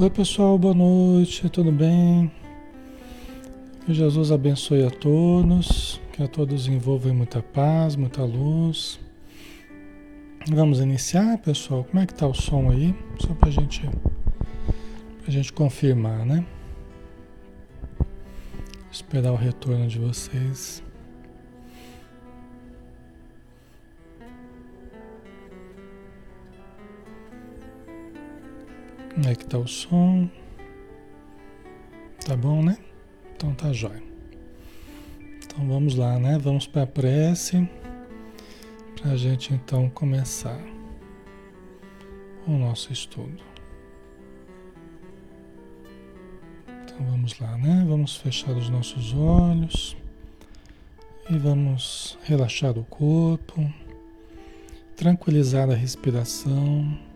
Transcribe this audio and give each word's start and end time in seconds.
Oi 0.00 0.08
pessoal, 0.08 0.56
boa 0.56 0.74
noite, 0.74 1.48
tudo 1.48 1.72
bem? 1.72 2.30
Que 3.84 3.92
Jesus 3.92 4.30
abençoe 4.30 4.86
a 4.86 4.90
todos, 4.92 6.00
que 6.12 6.22
a 6.22 6.28
todos 6.28 6.68
envolva 6.68 7.08
em 7.08 7.12
muita 7.12 7.42
paz, 7.42 7.96
muita 7.96 8.22
luz. 8.22 9.00
Vamos 10.48 10.78
iniciar, 10.78 11.36
pessoal? 11.38 11.82
Como 11.82 12.00
é 12.00 12.06
que 12.06 12.14
tá 12.14 12.28
o 12.28 12.32
som 12.32 12.70
aí? 12.70 12.94
Só 13.18 13.34
pra 13.34 13.50
gente, 13.50 13.90
pra 15.20 15.32
gente 15.32 15.52
confirmar, 15.52 16.24
né? 16.24 16.46
Esperar 18.92 19.32
o 19.32 19.36
retorno 19.36 19.88
de 19.88 19.98
vocês. 19.98 20.80
Como 29.18 29.30
é 29.30 29.34
que 29.34 29.46
tá 29.46 29.58
o 29.58 29.66
som? 29.66 30.30
Tá 32.24 32.36
bom, 32.36 32.62
né? 32.62 32.78
Então 33.34 33.52
tá 33.52 33.72
jóia. 33.72 34.00
Então 35.44 35.66
vamos 35.66 35.96
lá, 35.96 36.20
né? 36.20 36.38
Vamos 36.38 36.68
para 36.68 36.84
a 36.84 36.86
prece 36.86 37.68
para 38.94 39.10
a 39.10 39.16
gente 39.16 39.52
então 39.52 39.90
começar 39.90 40.60
o 42.46 42.52
nosso 42.52 42.92
estudo. 42.92 43.42
Então 46.84 47.04
vamos 47.04 47.40
lá, 47.40 47.58
né? 47.58 47.84
Vamos 47.88 48.14
fechar 48.18 48.52
os 48.52 48.70
nossos 48.70 49.12
olhos 49.14 49.96
e 51.28 51.36
vamos 51.36 52.16
relaxar 52.22 52.78
o 52.78 52.84
corpo, 52.84 53.68
tranquilizar 54.94 55.68
a 55.68 55.74
respiração. 55.74 57.07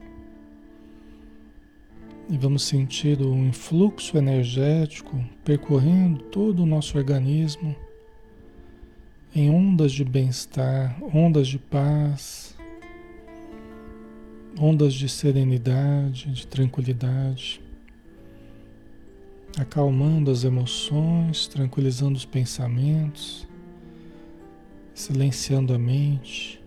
E 2.32 2.38
vamos 2.38 2.62
sentir 2.62 3.20
o 3.20 3.36
influxo 3.36 4.16
energético 4.16 5.22
percorrendo 5.44 6.18
todo 6.30 6.62
o 6.62 6.66
nosso 6.66 6.96
organismo 6.96 7.76
em 9.34 9.50
ondas 9.50 9.92
de 9.92 10.02
bem-estar, 10.02 10.98
ondas 11.14 11.46
de 11.46 11.58
paz, 11.58 12.56
ondas 14.58 14.94
de 14.94 15.10
serenidade, 15.10 16.32
de 16.32 16.46
tranquilidade, 16.46 17.60
acalmando 19.58 20.30
as 20.30 20.42
emoções, 20.42 21.46
tranquilizando 21.46 22.16
os 22.16 22.24
pensamentos, 22.24 23.46
silenciando 24.94 25.74
a 25.74 25.78
mente. 25.78 26.61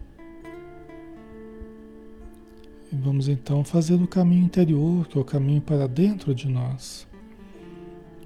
Vamos 3.02 3.28
então 3.28 3.64
fazer 3.64 3.96
o 3.96 4.08
caminho 4.08 4.46
interior, 4.46 5.08
que 5.08 5.18
é 5.18 5.22
o 5.22 5.26
caminho 5.26 5.62
para 5.62 5.88
dentro 5.88 6.34
de 6.34 6.48
nós, 6.48 7.08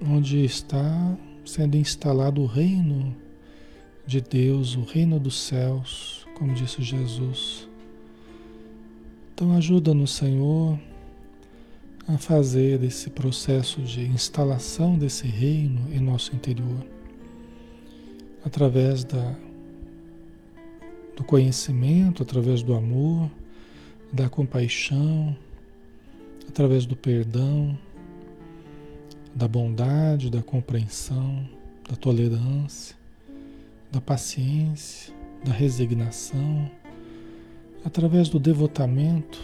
onde 0.02 0.44
está 0.44 1.16
sendo 1.44 1.76
instalado 1.76 2.40
o 2.40 2.46
reino 2.46 3.14
de 4.06 4.20
Deus, 4.20 4.76
o 4.76 4.82
reino 4.82 5.18
dos 5.18 5.40
céus, 5.40 6.26
como 6.36 6.54
disse 6.54 6.82
Jesus. 6.82 7.68
Então 9.34 9.56
ajuda-nos, 9.56 10.12
Senhor, 10.12 10.78
a 12.06 12.18
fazer 12.18 12.82
esse 12.82 13.08
processo 13.10 13.80
de 13.82 14.02
instalação 14.02 14.98
desse 14.98 15.26
reino 15.26 15.92
em 15.92 16.00
nosso 16.00 16.34
interior, 16.34 16.84
através 18.44 19.04
da, 19.04 19.36
do 21.16 21.24
conhecimento, 21.24 22.22
através 22.22 22.62
do 22.62 22.74
amor, 22.74 23.30
da 24.12 24.28
compaixão, 24.28 25.36
através 26.48 26.84
do 26.84 26.96
perdão, 26.96 27.78
da 29.34 29.46
bondade, 29.46 30.30
da 30.30 30.42
compreensão, 30.42 31.48
da 31.88 31.94
tolerância, 31.94 32.96
da 33.90 34.00
paciência, 34.00 35.14
da 35.44 35.52
resignação, 35.52 36.70
através 37.84 38.28
do 38.28 38.38
devotamento, 38.38 39.40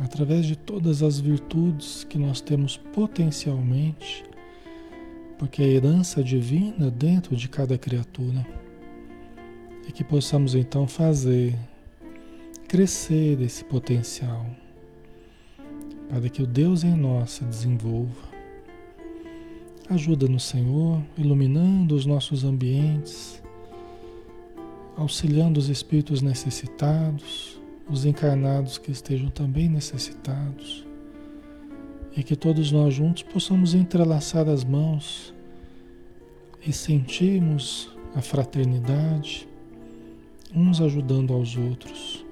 através 0.00 0.46
de 0.46 0.56
todas 0.56 1.02
as 1.02 1.18
virtudes 1.18 2.04
que 2.04 2.18
nós 2.18 2.40
temos 2.40 2.76
potencialmente, 2.76 4.24
porque 5.36 5.62
a 5.62 5.66
herança 5.66 6.22
divina 6.22 6.90
dentro 6.90 7.36
de 7.36 7.48
cada 7.48 7.76
criatura. 7.76 8.46
E 9.88 9.92
que 9.92 10.04
possamos 10.04 10.54
então 10.54 10.86
fazer 10.86 11.56
crescer 12.68 13.40
esse 13.40 13.64
potencial, 13.64 14.44
para 16.10 16.28
que 16.28 16.42
o 16.42 16.46
Deus 16.46 16.84
em 16.84 16.94
nós 16.94 17.30
se 17.30 17.44
desenvolva. 17.44 18.28
Ajuda-nos, 19.88 20.44
Senhor, 20.44 21.02
iluminando 21.16 21.94
os 21.94 22.04
nossos 22.04 22.44
ambientes, 22.44 23.42
auxiliando 24.94 25.58
os 25.58 25.70
espíritos 25.70 26.20
necessitados, 26.20 27.58
os 27.88 28.04
encarnados 28.04 28.76
que 28.76 28.90
estejam 28.90 29.30
também 29.30 29.66
necessitados, 29.66 30.86
e 32.14 32.22
que 32.22 32.36
todos 32.36 32.70
nós 32.70 32.92
juntos 32.92 33.22
possamos 33.22 33.72
entrelaçar 33.72 34.46
as 34.46 34.62
mãos 34.62 35.32
e 36.66 36.70
sentirmos 36.70 37.90
a 38.14 38.20
fraternidade, 38.20 39.48
uns 40.54 40.82
ajudando 40.82 41.32
aos 41.32 41.56
outros 41.56 42.27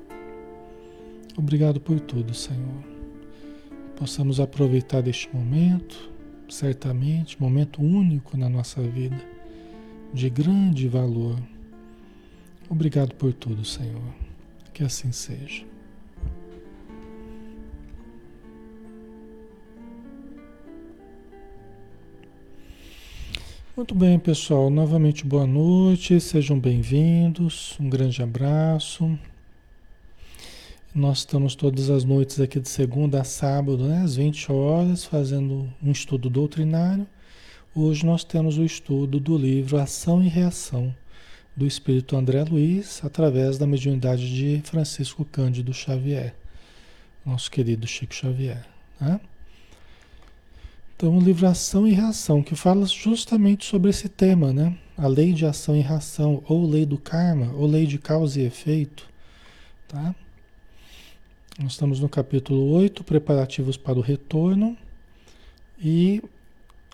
Obrigado 1.37 1.79
por 1.79 2.01
tudo, 2.01 2.33
Senhor. 2.33 2.83
Possamos 3.95 4.41
aproveitar 4.41 5.07
este 5.07 5.29
momento, 5.35 6.11
certamente, 6.49 7.41
momento 7.41 7.83
único 7.83 8.39
na 8.39 8.49
nossa 8.49 8.81
vida, 8.81 9.23
de 10.15 10.31
grande 10.31 10.89
valor. 10.89 11.37
Obrigado 12.71 13.15
por 13.15 13.35
tudo, 13.35 13.65
Senhor. 13.65 14.15
Que 14.73 14.83
assim 14.83 15.13
seja. 15.13 15.65
Muito 23.77 23.95
bem, 23.95 24.19
pessoal. 24.19 24.71
Novamente 24.71 25.25
boa 25.27 25.47
noite, 25.47 26.19
sejam 26.19 26.59
bem-vindos. 26.59 27.77
Um 27.79 27.91
grande 27.91 28.23
abraço. 28.23 29.19
Nós 30.97 31.19
estamos 31.19 31.55
todas 31.55 31.91
as 31.91 32.05
noites 32.05 32.41
aqui 32.41 32.59
de 32.59 32.71
segunda 32.71 33.21
a 33.21 33.25
sábado, 33.25 33.87
né, 33.87 34.01
às 34.03 34.17
20 34.17 34.51
horas, 34.51 35.05
fazendo 35.05 35.71
um 35.83 35.93
estudo 35.93 36.31
doutrinário. 36.31 37.07
Hoje 37.75 38.07
nós 38.07 38.25
temos 38.25 38.57
o 38.57 38.65
estudo 38.65 39.21
do 39.21 39.37
livro 39.37 39.77
Ação 39.77 40.23
e 40.23 40.29
Reação, 40.29 40.95
do 41.55 41.67
Espírito 41.67 42.17
André 42.17 42.43
Luiz, 42.45 43.03
através 43.05 43.59
da 43.59 43.67
mediunidade 43.67 44.35
de 44.35 44.63
Francisco 44.65 45.23
Cândido 45.27 45.71
Xavier, 45.75 46.35
nosso 47.27 47.51
querido 47.51 47.87
Chico 47.87 48.15
Xavier. 48.15 48.65
Né? 48.99 49.21
Então, 50.97 51.15
o 51.15 51.21
livro 51.21 51.47
Ação 51.47 51.87
e 51.87 51.93
Reação, 51.93 52.43
que 52.43 52.57
fala 52.57 52.87
justamente 52.87 53.67
sobre 53.67 53.91
esse 53.91 54.09
tema, 54.09 54.51
né? 54.51 54.75
A 54.97 55.07
lei 55.07 55.35
de 55.35 55.45
ação 55.45 55.77
e 55.77 55.83
reação, 55.83 56.43
ou 56.49 56.67
lei 56.67 56.87
do 56.87 56.97
karma, 56.97 57.53
ou 57.53 57.67
lei 57.67 57.87
de 57.87 57.99
causa 57.99 58.41
e 58.41 58.47
efeito, 58.47 59.07
tá? 59.87 60.15
Nós 61.59 61.73
estamos 61.73 62.01
no 62.01 62.09
capítulo 62.09 62.71
8, 62.73 63.03
preparativos 63.03 63.79
para 63.79 63.99
o 63.99 64.03
retorno, 64.03 64.77
e 65.83 66.23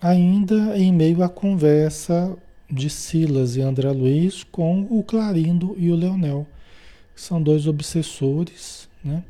ainda 0.01 0.77
em 0.77 0.89
meio 0.89 1.21
à 1.21 1.27
conversa 1.27 2.33
de 2.71 2.89
Silas 2.89 3.57
e 3.57 3.61
André 3.61 3.91
Luiz 3.91 4.45
com 4.45 4.87
o 4.89 5.03
Clarindo 5.03 5.75
e 5.77 5.91
o 5.91 5.95
Leonel. 5.97 6.47
São 7.13 7.43
dois 7.43 7.67
obsessores, 7.67 8.87
né? 9.03 9.21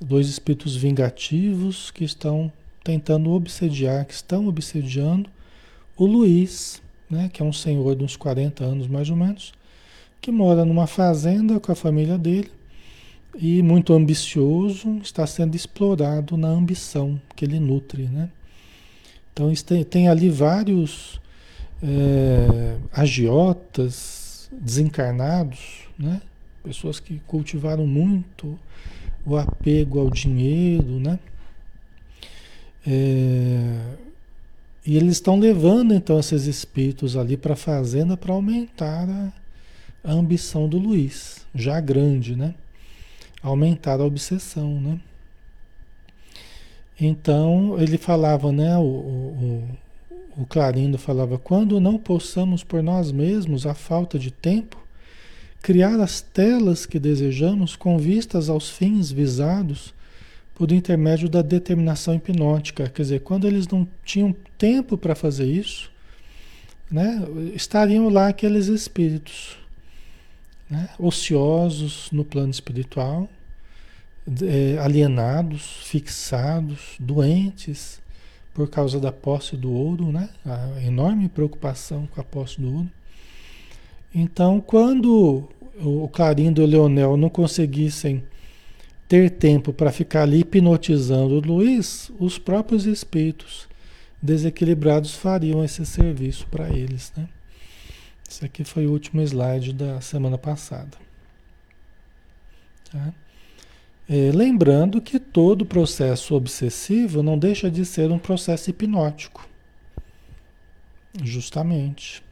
dois 0.00 0.28
espíritos 0.28 0.76
vingativos 0.76 1.90
que 1.90 2.04
estão 2.04 2.50
tentando 2.84 3.32
obsediar, 3.32 4.06
que 4.06 4.14
estão 4.14 4.46
obsediando 4.46 5.28
o 5.96 6.06
Luiz, 6.06 6.80
né? 7.10 7.28
que 7.32 7.42
é 7.42 7.44
um 7.44 7.52
senhor 7.52 7.96
de 7.96 8.04
uns 8.04 8.14
40 8.14 8.62
anos 8.62 8.86
mais 8.86 9.10
ou 9.10 9.16
menos, 9.16 9.52
que 10.20 10.30
mora 10.30 10.64
numa 10.64 10.86
fazenda 10.86 11.58
com 11.58 11.72
a 11.72 11.74
família 11.74 12.16
dele 12.16 12.61
e 13.34 13.62
muito 13.62 13.92
ambicioso, 13.92 14.98
está 15.02 15.26
sendo 15.26 15.54
explorado 15.54 16.36
na 16.36 16.48
ambição 16.48 17.20
que 17.34 17.44
ele 17.44 17.58
nutre, 17.58 18.04
né? 18.04 18.30
Então 19.32 19.50
tem, 19.88 20.08
ali 20.08 20.28
vários 20.28 21.20
é, 21.82 22.76
agiotas 22.92 24.50
desencarnados, 24.52 25.88
né? 25.98 26.20
Pessoas 26.62 27.00
que 27.00 27.20
cultivaram 27.26 27.86
muito 27.86 28.58
o 29.24 29.36
apego 29.36 29.98
ao 30.00 30.10
dinheiro, 30.10 31.00
né? 31.00 31.18
É, 32.86 33.96
e 34.84 34.96
eles 34.96 35.12
estão 35.12 35.38
levando 35.38 35.94
então 35.94 36.18
esses 36.18 36.46
espíritos 36.46 37.16
ali 37.16 37.36
para 37.36 37.52
a 37.54 37.56
fazenda 37.56 38.16
para 38.16 38.34
aumentar 38.34 39.08
a, 39.08 39.32
a 40.04 40.12
ambição 40.12 40.68
do 40.68 40.78
Luiz, 40.78 41.46
já 41.54 41.80
grande, 41.80 42.36
né? 42.36 42.54
Aumentar 43.42 44.00
a 44.00 44.04
obsessão, 44.04 44.80
né? 44.80 45.00
Então 47.00 47.76
ele 47.80 47.98
falava, 47.98 48.52
né? 48.52 48.76
O, 48.78 48.82
o, 48.82 49.68
o 50.36 50.46
Clarindo 50.46 50.96
falava: 50.96 51.38
quando 51.38 51.80
não 51.80 51.98
possamos 51.98 52.62
por 52.62 52.82
nós 52.82 53.10
mesmos, 53.10 53.66
a 53.66 53.74
falta 53.74 54.18
de 54.18 54.30
tempo, 54.30 54.78
criar 55.60 55.98
as 56.00 56.20
telas 56.20 56.86
que 56.86 56.98
desejamos 56.98 57.74
com 57.74 57.98
vistas 57.98 58.48
aos 58.48 58.70
fins 58.70 59.10
visados 59.10 59.92
por 60.54 60.70
intermédio 60.70 61.28
da 61.28 61.42
determinação 61.42 62.14
hipnótica. 62.14 62.88
Quer 62.88 63.02
dizer, 63.02 63.20
quando 63.20 63.46
eles 63.46 63.66
não 63.66 63.88
tinham 64.04 64.34
tempo 64.56 64.96
para 64.96 65.14
fazer 65.14 65.46
isso, 65.46 65.90
né, 66.90 67.24
estariam 67.54 68.08
lá 68.08 68.28
aqueles 68.28 68.66
espíritos 68.66 69.61
né, 70.72 70.88
ociosos 70.98 72.08
no 72.10 72.24
plano 72.24 72.50
espiritual, 72.50 73.28
é, 74.42 74.78
alienados, 74.78 75.62
fixados, 75.82 76.96
doentes 76.98 78.00
por 78.54 78.70
causa 78.70 78.98
da 78.98 79.12
posse 79.12 79.54
do 79.54 79.70
ouro, 79.70 80.10
né, 80.10 80.30
a 80.46 80.82
enorme 80.82 81.28
preocupação 81.28 82.06
com 82.06 82.18
a 82.18 82.24
posse 82.24 82.58
do 82.58 82.72
ouro. 82.72 82.90
Então, 84.14 84.62
quando 84.62 85.46
o 85.78 86.08
Clarindo 86.08 86.62
e 86.62 86.64
o 86.64 86.66
Leonel 86.66 87.18
não 87.18 87.28
conseguissem 87.28 88.22
ter 89.06 89.30
tempo 89.30 89.74
para 89.74 89.92
ficar 89.92 90.22
ali 90.22 90.40
hipnotizando 90.40 91.34
o 91.34 91.40
Luiz, 91.40 92.10
os 92.18 92.38
próprios 92.38 92.86
espíritos 92.86 93.68
desequilibrados 94.22 95.14
fariam 95.14 95.62
esse 95.62 95.84
serviço 95.84 96.46
para 96.46 96.70
eles. 96.70 97.12
Né? 97.14 97.28
Esse 98.32 98.46
aqui 98.46 98.64
foi 98.64 98.86
o 98.86 98.92
último 98.92 99.20
slide 99.20 99.74
da 99.74 100.00
semana 100.00 100.38
passada. 100.38 100.96
Tá? 102.90 103.12
É, 104.08 104.32
lembrando 104.32 105.02
que 105.02 105.18
todo 105.18 105.66
processo 105.66 106.34
obsessivo 106.34 107.22
não 107.22 107.38
deixa 107.38 107.70
de 107.70 107.84
ser 107.84 108.10
um 108.10 108.18
processo 108.18 108.70
hipnótico. 108.70 109.46
Justamente. 111.22 112.24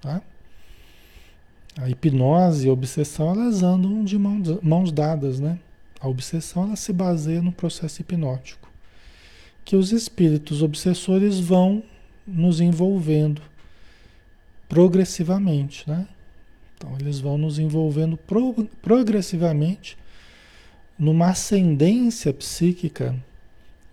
Tá? 0.00 0.22
A 1.78 1.86
hipnose 1.90 2.66
e 2.66 2.70
a 2.70 2.72
obsessão 2.72 3.28
elas 3.32 3.62
andam 3.62 4.02
de 4.02 4.18
mãos, 4.18 4.58
mãos 4.62 4.90
dadas, 4.90 5.38
né? 5.38 5.58
A 6.00 6.08
obsessão 6.08 6.64
ela 6.64 6.76
se 6.76 6.94
baseia 6.94 7.42
no 7.42 7.52
processo 7.52 8.00
hipnótico, 8.00 8.70
que 9.66 9.76
os 9.76 9.92
espíritos 9.92 10.62
obsessores 10.62 11.38
vão 11.38 11.82
nos 12.26 12.58
envolvendo 12.58 13.51
progressivamente, 14.72 15.86
né? 15.86 16.08
Então 16.74 16.96
eles 16.98 17.20
vão 17.20 17.36
nos 17.36 17.58
envolvendo 17.58 18.16
pro, 18.16 18.64
progressivamente 18.80 19.98
numa 20.98 21.28
ascendência 21.28 22.32
psíquica, 22.32 23.14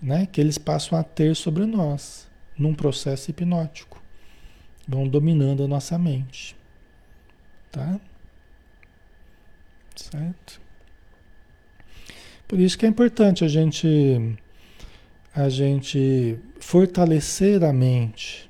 né, 0.02 0.26
que 0.26 0.40
eles 0.40 0.58
passam 0.58 0.98
a 0.98 1.04
ter 1.04 1.36
sobre 1.36 1.66
nós, 1.66 2.30
num 2.58 2.74
processo 2.74 3.30
hipnótico. 3.30 4.02
Vão 4.88 5.06
dominando 5.06 5.66
a 5.66 5.68
nossa 5.68 6.00
mente. 6.00 6.56
Tá? 7.70 8.00
Certo? 9.98 10.62
Por 12.48 12.58
isso 12.58 12.78
que 12.78 12.86
é 12.86 12.90
importante 12.90 13.44
a 13.44 13.50
gente 13.50 14.38
a 15.36 15.50
gente 15.50 16.40
fortalecer 16.58 17.66
a 17.66 17.74
mente, 17.74 18.49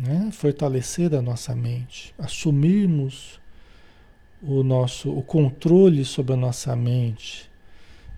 né? 0.00 0.30
Fortalecer 0.32 1.14
a 1.14 1.20
nossa 1.20 1.54
mente, 1.54 2.14
assumirmos 2.18 3.38
o 4.42 4.62
nosso 4.62 5.10
o 5.10 5.22
controle 5.22 6.04
sobre 6.04 6.32
a 6.32 6.36
nossa 6.36 6.74
mente, 6.74 7.50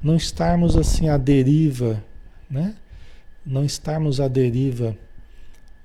não 0.00 0.14
estarmos 0.14 0.76
assim 0.76 1.08
à 1.08 1.16
deriva, 1.16 2.02
né? 2.48 2.76
Não 3.44 3.64
estarmos 3.64 4.20
à 4.20 4.28
deriva 4.28 4.96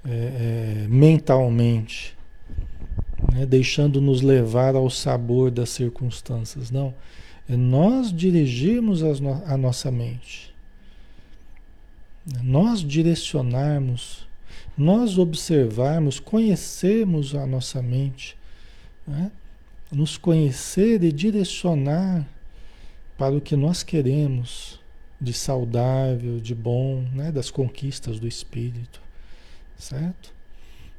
é, 0.05 0.83
é, 0.83 0.87
mentalmente, 0.87 2.15
né? 3.33 3.47
deixando-nos 3.47 4.21
levar 4.21 4.75
ao 4.75 4.91
sabor 4.91 5.49
das 5.49 5.69
circunstâncias. 5.69 6.69
Não. 6.69 6.93
É 7.49 7.55
nós 7.55 8.13
dirigirmos 8.13 9.01
no 9.01 9.43
a 9.45 9.57
nossa 9.57 9.89
mente. 9.89 10.53
Nós 12.43 12.81
direcionarmos, 12.81 14.26
nós 14.77 15.17
observarmos, 15.17 16.19
conhecermos 16.19 17.33
a 17.33 17.47
nossa 17.47 17.81
mente. 17.81 18.37
Né? 19.07 19.31
Nos 19.91 20.17
conhecer 20.17 21.03
e 21.03 21.11
direcionar 21.11 22.27
para 23.17 23.35
o 23.35 23.41
que 23.41 23.55
nós 23.55 23.81
queremos 23.81 24.79
de 25.19 25.33
saudável, 25.33 26.39
de 26.39 26.53
bom, 26.53 27.03
né? 27.11 27.31
das 27.31 27.49
conquistas 27.49 28.19
do 28.19 28.27
espírito. 28.27 29.01
Certo? 29.77 30.31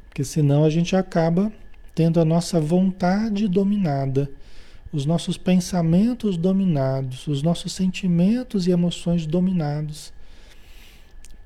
Porque 0.08 0.24
senão 0.24 0.64
a 0.64 0.70
gente 0.70 0.96
acaba 0.96 1.52
tendo 1.94 2.20
a 2.20 2.24
nossa 2.24 2.60
vontade 2.60 3.46
dominada, 3.46 4.28
os 4.92 5.04
nossos 5.04 5.36
pensamentos 5.36 6.36
dominados, 6.36 7.28
os 7.28 7.42
nossos 7.42 7.72
sentimentos 7.72 8.66
e 8.66 8.70
emoções 8.70 9.26
dominados 9.26 10.12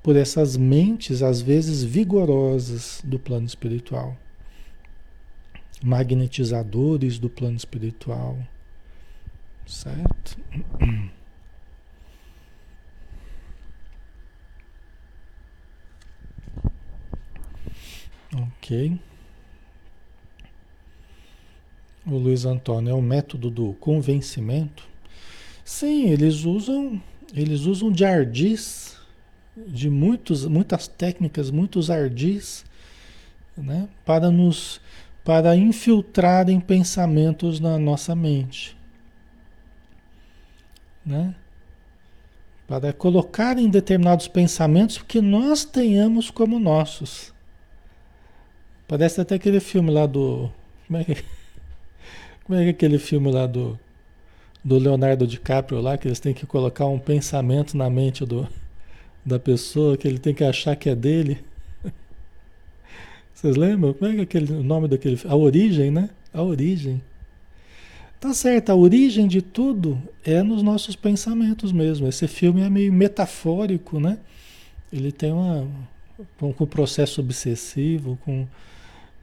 por 0.03 0.17
essas 0.17 0.57
mentes, 0.57 1.23
às 1.23 1.41
vezes 1.41 1.81
vigorosas, 1.81 3.01
do 3.05 3.17
plano 3.17 3.47
espiritual, 3.47 4.17
magnetizadores 5.81 7.17
do 7.17 7.29
plano 7.29 7.55
espiritual, 7.55 8.37
certo? 9.65 10.37
Ok. 18.35 18.99
O 22.05 22.17
Luiz 22.17 22.45
Antônio 22.45 22.91
é 22.91 22.93
o 22.93 23.01
método 23.01 23.51
do 23.51 23.73
convencimento. 23.73 24.87
Sim, 25.63 26.09
eles 26.09 26.43
usam, 26.43 26.99
eles 27.33 27.61
usam 27.61 27.91
de 27.91 28.03
ardis, 28.03 28.97
de 29.55 29.89
muitos, 29.89 30.45
muitas 30.45 30.87
técnicas, 30.87 31.51
muitos 31.51 31.89
ardis, 31.89 32.65
né, 33.55 33.87
para 34.05 34.31
nos 34.31 34.81
para 35.23 35.55
infiltrarem 35.55 36.59
pensamentos 36.59 37.59
na 37.59 37.77
nossa 37.77 38.13
mente. 38.13 38.75
Né? 41.05 41.33
Para 42.67 42.91
colocarem 42.91 43.69
determinados 43.69 44.27
pensamentos 44.27 44.97
que 44.97 45.21
nós 45.21 45.63
tenhamos 45.63 46.29
como 46.29 46.59
nossos. 46.59 47.33
Parece 48.85 49.21
até 49.21 49.35
aquele 49.35 49.61
filme 49.61 49.91
lá 49.91 50.05
do. 50.05 50.51
Como 50.87 50.99
é 50.99 51.05
que 51.05 51.23
como 52.43 52.59
é 52.59 52.63
que 52.63 52.67
é 52.67 52.71
aquele 52.71 52.99
filme 52.99 53.31
lá 53.31 53.47
do, 53.47 53.79
do 54.63 54.77
Leonardo 54.77 55.25
DiCaprio 55.25 55.79
lá, 55.79 55.97
que 55.97 56.07
eles 56.07 56.19
têm 56.19 56.33
que 56.33 56.45
colocar 56.45 56.85
um 56.85 56.99
pensamento 56.99 57.77
na 57.77 57.89
mente 57.89 58.25
do, 58.25 58.47
da 59.25 59.39
pessoa, 59.39 59.97
que 59.97 60.07
ele 60.07 60.19
tem 60.19 60.33
que 60.33 60.43
achar 60.43 60.75
que 60.75 60.89
é 60.89 60.95
dele? 60.95 61.39
Vocês 63.33 63.55
lembram? 63.55 63.93
Como 63.93 64.11
é 64.11 64.15
que 64.15 64.21
aquele, 64.21 64.53
o 64.53 64.63
nome 64.63 64.87
daquele 64.87 65.19
A 65.27 65.35
origem, 65.35 65.91
né? 65.91 66.09
A 66.33 66.41
origem. 66.41 67.01
Tá 68.19 68.33
certo, 68.33 68.69
a 68.69 68.75
origem 68.75 69.27
de 69.27 69.41
tudo 69.41 70.01
é 70.23 70.41
nos 70.41 70.63
nossos 70.63 70.95
pensamentos 70.95 71.73
mesmo. 71.73 72.07
Esse 72.07 72.25
filme 72.25 72.61
é 72.61 72.69
meio 72.69 72.93
metafórico, 72.93 73.99
né? 73.99 74.17
Ele 74.91 75.11
tem 75.11 75.31
uma. 75.31 75.67
com, 76.39 76.53
com 76.53 76.65
processo 76.65 77.19
obsessivo, 77.19 78.17
com. 78.23 78.47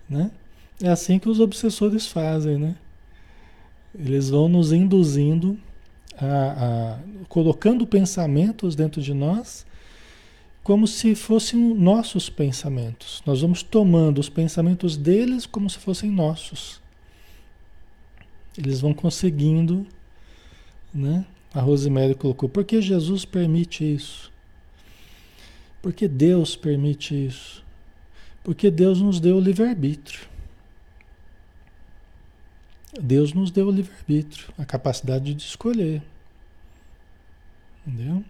Né? 0.08 0.30
É 0.82 0.88
assim 0.88 1.18
que 1.18 1.28
os 1.28 1.40
obsessores 1.40 2.06
fazem, 2.06 2.58
né? 2.58 2.76
Eles 3.98 4.28
vão 4.28 4.48
nos 4.48 4.72
induzindo 4.72 5.58
a, 6.18 6.26
a, 6.26 6.98
colocando 7.28 7.86
pensamentos 7.86 8.76
dentro 8.76 9.00
de 9.00 9.14
nós 9.14 9.64
como 10.70 10.86
se 10.86 11.16
fossem 11.16 11.58
nossos 11.74 12.30
pensamentos. 12.30 13.20
Nós 13.26 13.40
vamos 13.40 13.60
tomando 13.60 14.20
os 14.20 14.28
pensamentos 14.28 14.96
deles 14.96 15.44
como 15.44 15.68
se 15.68 15.80
fossem 15.80 16.12
nossos. 16.12 16.80
Eles 18.56 18.80
vão 18.80 18.94
conseguindo, 18.94 19.84
né? 20.94 21.26
A 21.52 21.60
Rosemary 21.60 22.14
colocou, 22.14 22.48
por 22.48 22.64
que 22.64 22.80
Jesus 22.80 23.24
permite 23.24 23.82
isso? 23.82 24.32
Porque 25.82 26.06
Deus 26.06 26.54
permite 26.54 27.16
isso. 27.16 27.64
Porque 28.44 28.70
Deus 28.70 29.00
nos 29.00 29.18
deu 29.18 29.38
o 29.38 29.40
livre-arbítrio. 29.40 30.20
Deus 33.02 33.32
nos 33.32 33.50
deu 33.50 33.66
o 33.66 33.72
livre-arbítrio, 33.72 34.54
a 34.56 34.64
capacidade 34.64 35.34
de 35.34 35.42
escolher. 35.42 36.00
Entendeu? 37.84 38.24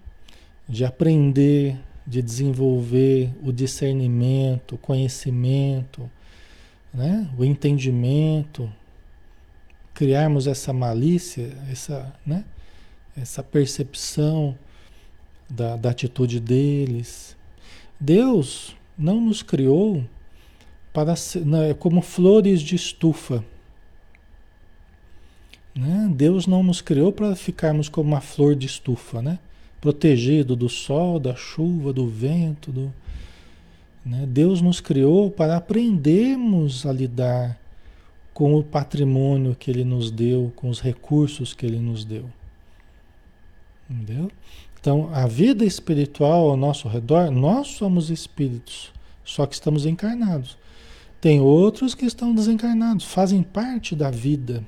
De 0.67 0.87
aprender, 0.87 1.79
de 2.07 2.23
desenvolver 2.23 3.31
o 3.43 3.53
discernimento, 3.53 4.75
o 4.75 4.79
conhecimento, 4.79 6.11
né? 6.93 7.29
o 7.39 7.45
entendimento, 7.45 8.71
criarmos 9.95 10.47
essa 10.47 10.73
malícia, 10.73 11.57
essa, 11.71 12.13
né? 12.27 12.45
essa 13.17 13.43
percepção 13.43 14.57
da, 15.49 15.77
da 15.77 15.91
atitude 15.91 16.41
deles. 16.41 17.37
Deus 17.99 18.77
não 18.97 19.21
nos 19.21 19.43
criou 19.43 20.05
para 20.93 21.15
ser, 21.17 21.45
né, 21.45 21.75
como 21.75 22.03
flores 22.03 22.61
de 22.61 22.75
estufa. 22.75 23.45
Né? 25.75 26.11
Deus 26.15 26.47
não 26.47 26.63
nos 26.63 26.81
criou 26.81 27.13
para 27.13 27.35
ficarmos 27.37 27.89
como 27.89 28.09
uma 28.09 28.21
flor 28.21 28.55
de 28.55 28.67
estufa, 28.67 29.23
né? 29.23 29.39
Protegido 29.81 30.55
do 30.55 30.69
sol, 30.69 31.19
da 31.19 31.35
chuva, 31.35 31.93
do 31.93 32.07
vento. 32.07 32.71
Do, 32.71 32.93
né? 34.05 34.27
Deus 34.27 34.61
nos 34.61 34.81
criou 34.81 35.31
para 35.31 35.57
aprendermos 35.57 36.85
a 36.85 36.93
lidar 36.93 37.59
com 38.33 38.55
o 38.55 38.63
patrimônio 38.63 39.57
que 39.59 39.71
Ele 39.71 39.85
nos 39.85 40.11
deu, 40.11 40.53
com 40.57 40.69
os 40.69 40.81
recursos 40.81 41.53
que 41.55 41.67
Ele 41.67 41.79
nos 41.79 42.05
deu. 42.05 42.25
Entendeu? 43.89 44.31
Então, 44.81 45.11
a 45.13 45.27
vida 45.27 45.65
espiritual 45.65 46.49
ao 46.49 46.57
nosso 46.57 46.89
redor, 46.89 47.31
nós 47.31 47.69
somos 47.69 48.09
espíritos, 48.09 48.91
só 49.25 49.45
que 49.45 49.55
estamos 49.55 49.85
encarnados. 49.85 50.57
Tem 51.21 51.39
outros 51.39 51.95
que 51.95 52.07
estão 52.07 52.35
desencarnados, 52.35 53.05
fazem 53.05 53.43
parte 53.43 53.95
da 53.95 54.11
vida, 54.11 54.65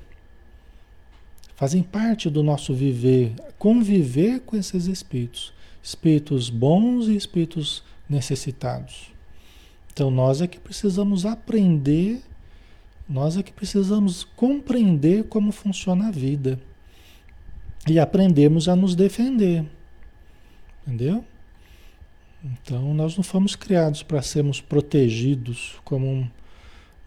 fazem 1.63 1.81
parte 1.81 2.29
do 2.29 2.43
nosso 2.43 2.73
viver, 2.73 3.33
conviver 3.57 4.41
com 4.41 4.57
esses 4.57 4.85
espíritos, 4.85 5.53
espíritos 5.81 6.49
bons 6.49 7.07
e 7.07 7.15
espíritos 7.15 7.81
necessitados. 8.09 9.13
Então, 9.93 10.11
nós 10.11 10.41
é 10.41 10.47
que 10.47 10.59
precisamos 10.59 11.25
aprender, 11.25 12.21
nós 13.07 13.37
é 13.37 13.43
que 13.43 13.53
precisamos 13.53 14.25
compreender 14.35 15.23
como 15.29 15.53
funciona 15.53 16.09
a 16.09 16.11
vida 16.11 16.59
e 17.87 17.97
aprendemos 17.97 18.67
a 18.67 18.75
nos 18.75 18.93
defender. 18.93 19.65
Entendeu? 20.85 21.23
Então, 22.43 22.93
nós 22.93 23.15
não 23.15 23.23
fomos 23.23 23.55
criados 23.55 24.03
para 24.03 24.21
sermos 24.21 24.59
protegidos 24.59 25.75
como 25.85 26.05
um, 26.05 26.29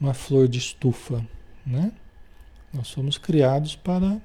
uma 0.01 0.15
flor 0.15 0.49
de 0.49 0.57
estufa, 0.57 1.23
né? 1.67 1.93
Nós 2.73 2.91
fomos 2.91 3.19
criados 3.19 3.77
para. 3.77 4.19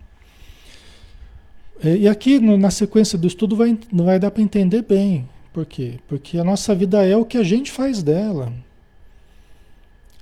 E 1.83 2.07
aqui 2.07 2.39
no, 2.39 2.57
na 2.57 2.69
sequência 2.69 3.17
do 3.17 3.25
estudo 3.25 3.55
vai, 3.55 3.77
vai 3.91 4.19
dar 4.19 4.29
para 4.29 4.43
entender 4.43 4.83
bem. 4.83 5.27
Por 5.51 5.65
quê? 5.65 6.00
Porque 6.07 6.38
a 6.38 6.43
nossa 6.43 6.75
vida 6.75 7.03
é 7.03 7.17
o 7.17 7.25
que 7.25 7.38
a 7.38 7.43
gente 7.43 7.71
faz 7.71 8.03
dela. 8.03 8.53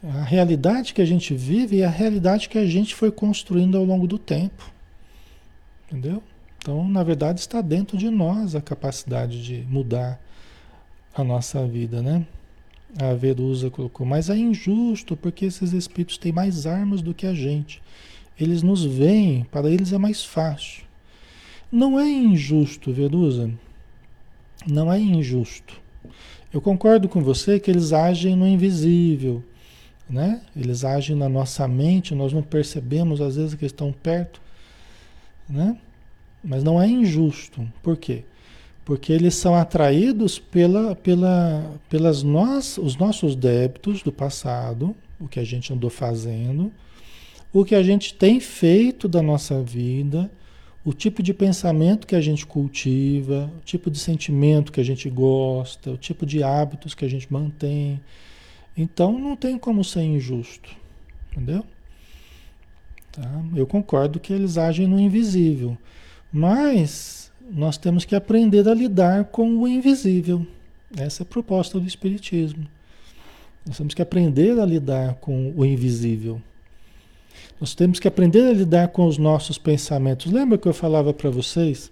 A 0.01 0.23
realidade 0.23 0.93
que 0.93 1.01
a 1.01 1.05
gente 1.05 1.35
vive 1.35 1.81
é 1.81 1.85
a 1.85 1.89
realidade 1.89 2.47
que 2.47 2.57
a 2.57 2.65
gente 2.65 2.95
foi 2.95 3.11
construindo 3.11 3.77
ao 3.77 3.83
longo 3.83 4.07
do 4.07 4.17
tempo. 4.17 4.71
Entendeu? 5.85 6.23
Então, 6.57 6.87
na 6.87 7.03
verdade, 7.03 7.41
está 7.41 7.59
dentro 7.59 7.97
de 7.97 8.09
nós 8.09 8.55
a 8.55 8.61
capacidade 8.61 9.43
de 9.43 9.65
mudar 9.69 10.19
a 11.13 11.23
nossa 11.23 11.67
vida, 11.67 12.01
né? 12.01 12.25
A 12.97 13.13
Verusa 13.13 13.69
colocou, 13.69 14.05
mas 14.05 14.29
é 14.29 14.37
injusto 14.37 15.17
porque 15.17 15.45
esses 15.45 15.73
espíritos 15.73 16.17
têm 16.17 16.31
mais 16.31 16.65
armas 16.65 17.01
do 17.01 17.13
que 17.13 17.27
a 17.27 17.33
gente. 17.33 17.81
Eles 18.39 18.63
nos 18.63 18.85
veem, 18.85 19.43
para 19.51 19.69
eles 19.69 19.91
é 19.91 19.97
mais 19.97 20.23
fácil. 20.23 20.88
Não 21.71 21.99
é 21.99 22.09
injusto, 22.09 22.91
Verusa. 22.91 23.51
Não 24.67 24.91
é 24.91 24.99
injusto. 24.99 25.79
Eu 26.51 26.59
concordo 26.59 27.07
com 27.07 27.21
você 27.21 27.59
que 27.59 27.69
eles 27.69 27.93
agem 27.93 28.35
no 28.35 28.47
invisível, 28.47 29.43
né? 30.09 30.41
Eles 30.55 30.83
agem 30.83 31.15
na 31.15 31.29
nossa 31.29 31.67
mente, 31.67 32.15
nós 32.15 32.33
não 32.33 32.41
percebemos 32.41 33.21
às 33.21 33.35
vezes 33.35 33.53
que 33.53 33.65
estão 33.65 33.91
perto, 33.91 34.41
né? 35.47 35.77
Mas 36.43 36.63
não 36.63 36.81
é 36.81 36.87
injusto. 36.87 37.67
Por 37.83 37.97
quê? 37.97 38.23
Porque 38.83 39.13
eles 39.13 39.35
são 39.35 39.53
atraídos 39.53 40.39
pela, 40.39 40.95
pela, 40.95 41.79
pelas 41.87 42.23
nós, 42.23 42.79
os 42.79 42.97
nossos 42.97 43.35
débitos 43.35 44.01
do 44.01 44.11
passado, 44.11 44.95
o 45.19 45.27
que 45.27 45.39
a 45.39 45.43
gente 45.43 45.71
andou 45.71 45.91
fazendo, 45.91 46.71
o 47.53 47.63
que 47.63 47.75
a 47.75 47.83
gente 47.83 48.15
tem 48.15 48.39
feito 48.39 49.07
da 49.07 49.21
nossa 49.21 49.61
vida, 49.61 50.31
o 50.83 50.93
tipo 50.93 51.21
de 51.21 51.33
pensamento 51.33 52.07
que 52.07 52.15
a 52.15 52.21
gente 52.21 52.45
cultiva, 52.45 53.51
o 53.57 53.65
tipo 53.65 53.91
de 53.91 53.99
sentimento 53.99 54.71
que 54.71 54.79
a 54.79 54.83
gente 54.83 55.09
gosta, 55.09 55.91
o 55.91 55.97
tipo 55.97 56.25
de 56.25 56.41
hábitos 56.41 56.93
que 56.93 57.05
a 57.05 57.09
gente 57.09 57.31
mantém. 57.31 57.99
Então 58.77 59.19
não 59.19 59.35
tem 59.35 59.57
como 59.57 59.83
ser 59.83 60.03
injusto, 60.03 60.69
entendeu? 61.31 61.65
Tá? 63.11 63.43
Eu 63.55 63.67
concordo 63.67 64.19
que 64.19 64.31
eles 64.31 64.57
agem 64.57 64.87
no 64.87 64.99
invisível. 64.99 65.77
Mas 66.31 67.31
nós 67.51 67.77
temos 67.77 68.05
que 68.05 68.15
aprender 68.15 68.67
a 68.67 68.73
lidar 68.73 69.25
com 69.25 69.57
o 69.57 69.67
invisível. 69.67 70.45
Essa 70.95 71.23
é 71.23 71.25
a 71.25 71.27
proposta 71.27 71.79
do 71.79 71.87
Espiritismo. 71.87 72.67
Nós 73.65 73.77
temos 73.77 73.93
que 73.93 74.01
aprender 74.01 74.59
a 74.59 74.65
lidar 74.65 75.15
com 75.15 75.51
o 75.55 75.65
invisível. 75.65 76.41
Nós 77.59 77.75
temos 77.75 77.99
que 77.99 78.07
aprender 78.07 78.47
a 78.47 78.53
lidar 78.53 78.87
com 78.89 79.05
os 79.05 79.17
nossos 79.17 79.57
pensamentos. 79.57 80.31
Lembra 80.31 80.57
que 80.57 80.67
eu 80.67 80.73
falava 80.73 81.13
para 81.13 81.29
vocês? 81.29 81.91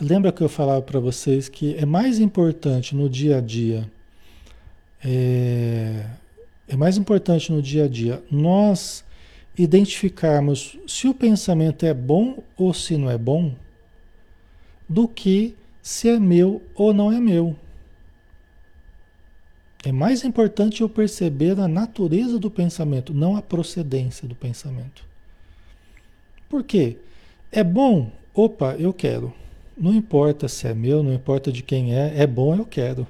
Lembra 0.00 0.32
que 0.32 0.42
eu 0.42 0.48
falava 0.48 0.82
para 0.82 1.00
vocês 1.00 1.48
que 1.48 1.74
é 1.76 1.86
mais 1.86 2.18
importante 2.18 2.94
no 2.94 3.08
dia 3.08 3.38
a 3.38 3.40
dia, 3.40 3.90
é, 5.02 6.04
é 6.68 6.76
mais 6.76 6.98
importante 6.98 7.50
no 7.50 7.62
dia 7.62 7.84
a 7.84 7.88
dia 7.88 8.22
nós 8.30 9.04
identificarmos 9.56 10.78
se 10.86 11.08
o 11.08 11.14
pensamento 11.14 11.86
é 11.86 11.94
bom 11.94 12.42
ou 12.58 12.74
se 12.74 12.98
não 12.98 13.10
é 13.10 13.16
bom, 13.16 13.54
do 14.86 15.08
que 15.08 15.54
se 15.80 16.10
é 16.10 16.18
meu 16.18 16.60
ou 16.74 16.92
não 16.92 17.10
é 17.10 17.18
meu. 17.18 17.56
É 19.86 19.92
mais 19.92 20.24
importante 20.24 20.80
eu 20.80 20.88
perceber 20.88 21.60
a 21.60 21.68
natureza 21.68 22.40
do 22.40 22.50
pensamento, 22.50 23.14
não 23.14 23.36
a 23.36 23.40
procedência 23.40 24.26
do 24.26 24.34
pensamento. 24.34 25.04
Por 26.48 26.64
quê? 26.64 26.96
É 27.52 27.62
bom? 27.62 28.10
Opa, 28.34 28.74
eu 28.80 28.92
quero. 28.92 29.32
Não 29.78 29.94
importa 29.94 30.48
se 30.48 30.66
é 30.66 30.74
meu, 30.74 31.04
não 31.04 31.14
importa 31.14 31.52
de 31.52 31.62
quem 31.62 31.94
é, 31.94 32.20
é 32.20 32.26
bom, 32.26 32.56
eu 32.56 32.66
quero. 32.66 33.06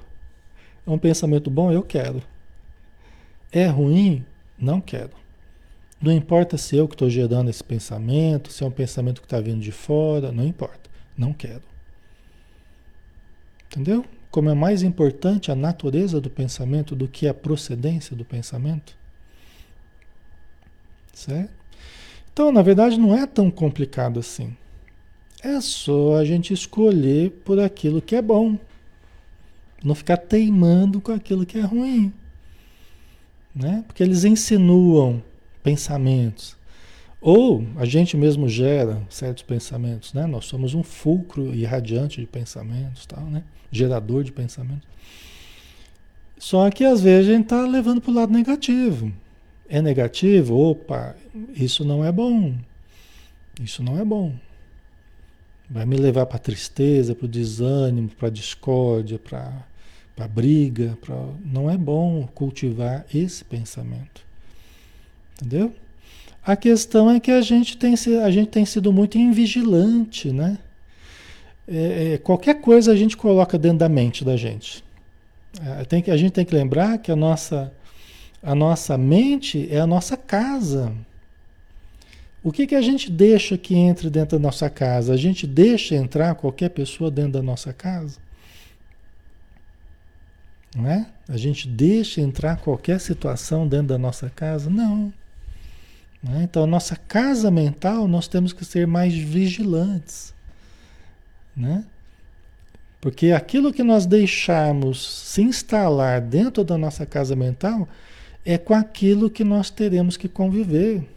É 0.85 0.91
um 0.91 0.99
pensamento 0.99 1.49
bom, 1.49 1.71
eu 1.71 1.81
quero. 1.81 2.21
É 3.51 3.65
ruim? 3.65 4.23
Não 4.55 4.79
quero. 4.79 5.13
Não 5.99 6.11
importa 6.11 6.59
se 6.59 6.75
eu 6.75 6.87
que 6.87 6.93
estou 6.93 7.09
gerando 7.09 7.49
esse 7.49 7.63
pensamento, 7.63 8.51
se 8.51 8.63
é 8.63 8.67
um 8.67 8.71
pensamento 8.71 9.19
que 9.19 9.25
está 9.25 9.41
vindo 9.41 9.61
de 9.61 9.71
fora, 9.71 10.31
não 10.31 10.45
importa. 10.45 10.91
Não 11.17 11.33
quero. 11.33 11.63
Entendeu? 13.65 14.05
Como 14.29 14.49
é 14.49 14.53
mais 14.53 14.83
importante 14.83 15.51
a 15.51 15.55
natureza 15.55 16.19
do 16.19 16.29
pensamento 16.29 16.95
do 16.95 17.07
que 17.07 17.27
a 17.27 17.33
procedência 17.33 18.15
do 18.15 18.25
pensamento. 18.25 18.95
Certo? 21.13 21.51
Então, 22.33 22.51
na 22.51 22.61
verdade, 22.61 22.99
não 22.99 23.15
é 23.15 23.25
tão 23.25 23.49
complicado 23.49 24.19
assim. 24.19 24.55
É 25.41 25.61
só 25.61 26.17
a 26.17 26.25
gente 26.25 26.53
escolher 26.53 27.31
por 27.45 27.59
aquilo 27.59 28.01
que 28.01 28.15
é 28.15 28.21
bom. 28.21 28.57
Não 29.83 29.95
ficar 29.95 30.17
teimando 30.17 30.99
com 30.99 31.11
aquilo 31.11 31.45
que 31.45 31.57
é 31.57 31.61
ruim. 31.61 32.11
Né? 33.55 33.83
Porque 33.87 34.03
eles 34.03 34.23
insinuam 34.23 35.23
pensamentos. 35.63 36.56
Ou 37.29 37.67
a 37.75 37.83
gente 37.83 38.15
mesmo 38.15 38.47
gera 38.47 39.05
certos 39.09 39.43
pensamentos, 39.43 40.13
né? 40.13 40.25
Nós 40.25 40.45
somos 40.45 40.73
um 40.73 40.81
fulcro 40.81 41.53
irradiante 41.53 42.21
de 42.21 42.25
pensamentos, 42.25 43.05
tal, 43.05 43.25
né? 43.25 43.43
Gerador 43.69 44.23
de 44.23 44.31
pensamentos. 44.31 44.87
Só 46.37 46.71
que 46.71 46.85
às 46.85 47.01
vezes 47.01 47.29
a 47.29 47.33
gente 47.33 47.43
está 47.43 47.67
levando 47.67 47.99
para 47.99 48.11
o 48.11 48.13
lado 48.13 48.31
negativo. 48.31 49.11
É 49.67 49.81
negativo? 49.81 50.55
Opa, 50.55 51.17
isso 51.53 51.83
não 51.83 52.01
é 52.01 52.13
bom. 52.13 52.55
Isso 53.61 53.83
não 53.83 53.99
é 53.99 54.05
bom. 54.05 54.33
Vai 55.69 55.85
me 55.85 55.97
levar 55.97 56.27
para 56.27 56.39
tristeza, 56.39 57.13
para 57.13 57.25
o 57.25 57.27
desânimo, 57.27 58.07
para 58.07 58.29
a 58.29 58.31
discórdia, 58.31 59.19
para 59.19 59.65
a 60.17 60.27
briga. 60.29 60.97
Pra... 61.01 61.13
Não 61.43 61.69
é 61.69 61.77
bom 61.77 62.25
cultivar 62.33 63.05
esse 63.13 63.43
pensamento. 63.43 64.25
Entendeu? 65.35 65.75
A 66.47 66.55
questão 66.55 67.11
é 67.11 67.19
que 67.19 67.29
a 67.29 67.41
gente 67.41 67.75
tem, 67.75 67.93
a 68.23 68.31
gente 68.31 68.47
tem 68.47 68.65
sido 68.65 68.93
muito 68.93 69.17
invigilante, 69.17 70.31
né? 70.31 70.57
É, 71.67 72.13
é, 72.13 72.17
qualquer 72.19 72.61
coisa 72.61 72.93
a 72.93 72.95
gente 72.95 73.17
coloca 73.17 73.59
dentro 73.59 73.79
da 73.79 73.89
mente 73.89 74.23
da 74.23 74.37
gente. 74.37 74.81
É, 75.61 75.83
tem 75.83 76.01
que, 76.01 76.09
a 76.09 76.15
gente 76.15 76.31
tem 76.31 76.45
que 76.45 76.55
lembrar 76.55 76.99
que 76.99 77.11
a 77.11 77.17
nossa, 77.17 77.73
a 78.41 78.55
nossa 78.55 78.97
mente 78.97 79.67
é 79.69 79.81
a 79.81 79.85
nossa 79.85 80.15
casa. 80.15 80.93
O 82.41 82.49
que, 82.49 82.65
que 82.65 82.75
a 82.75 82.81
gente 82.81 83.11
deixa 83.11 83.57
que 83.57 83.75
entre 83.75 84.09
dentro 84.09 84.39
da 84.39 84.41
nossa 84.41 84.69
casa? 84.69 85.13
A 85.13 85.17
gente 85.17 85.45
deixa 85.45 85.95
entrar 85.95 86.33
qualquer 86.35 86.69
pessoa 86.69 87.11
dentro 87.11 87.33
da 87.33 87.41
nossa 87.41 87.73
casa? 87.73 88.19
Não 90.73 90.89
é? 90.89 91.07
A 91.27 91.35
gente 91.35 91.67
deixa 91.67 92.21
entrar 92.21 92.55
qualquer 92.55 93.01
situação 93.01 93.67
dentro 93.67 93.87
da 93.87 93.97
nossa 93.97 94.29
casa? 94.29 94.69
Não. 94.69 95.11
Né? 96.21 96.43
Então, 96.43 96.63
a 96.63 96.67
nossa 96.67 96.95
casa 96.95 97.49
mental, 97.51 98.07
nós 98.07 98.27
temos 98.27 98.53
que 98.53 98.65
ser 98.65 98.87
mais 98.87 99.13
vigilantes. 99.13 100.33
Né? 101.55 101.85
Porque 102.99 103.31
aquilo 103.31 103.73
que 103.73 103.83
nós 103.83 104.05
deixarmos 104.05 105.07
se 105.31 105.41
instalar 105.41 106.21
dentro 106.21 106.63
da 106.63 106.77
nossa 106.77 107.05
casa 107.05 107.35
mental 107.35 107.87
é 108.45 108.57
com 108.57 108.73
aquilo 108.73 109.29
que 109.29 109.43
nós 109.43 109.69
teremos 109.69 110.17
que 110.17 110.27
conviver 110.27 111.07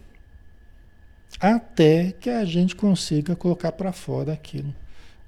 até 1.39 2.13
que 2.13 2.29
a 2.29 2.45
gente 2.45 2.75
consiga 2.75 3.37
colocar 3.37 3.73
para 3.73 3.93
fora 3.93 4.33
aquilo 4.33 4.75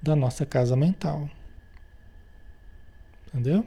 da 0.02 0.16
nossa 0.16 0.44
casa 0.44 0.76
mental. 0.76 1.30
Entendeu? 3.28 3.64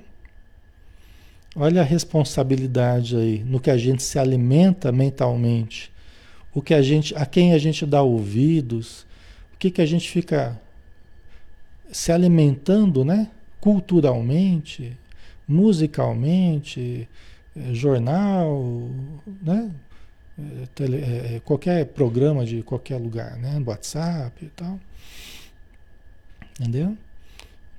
Olha 1.56 1.82
a 1.82 1.86
responsabilidade 1.86 3.16
aí 3.16 3.44
no 3.44 3.60
que 3.60 3.72
a 3.72 3.78
gente 3.78 4.04
se 4.04 4.20
alimenta 4.20 4.92
mentalmente, 4.92 5.92
o 6.56 6.62
que 6.62 6.74
a 6.74 6.82
gente, 6.82 7.14
a 7.16 7.26
quem 7.26 7.54
a 7.54 7.58
gente 7.58 7.86
dá 7.86 8.02
ouvidos, 8.02 9.06
o 9.54 9.58
que 9.60 9.70
que 9.70 9.82
a 9.82 9.86
gente 9.86 10.10
fica 10.10 10.60
se 11.92 12.14
alimentando, 12.14 13.04
né? 13.04 13.30
Culturalmente, 13.60 14.98
musicalmente, 15.46 17.10
eh, 17.56 17.74
jornal, 17.74 18.90
né? 19.42 19.70
Eh, 20.40 20.68
tele, 20.74 20.98
é, 20.98 21.42
qualquer 21.44 21.86
programa 21.88 22.46
de 22.46 22.64
qualquer 22.64 22.98
lugar, 22.98 23.36
né? 23.38 23.62
WhatsApp 23.66 24.46
e 24.46 24.50
tal. 24.50 24.80
Entendeu? 26.60 26.98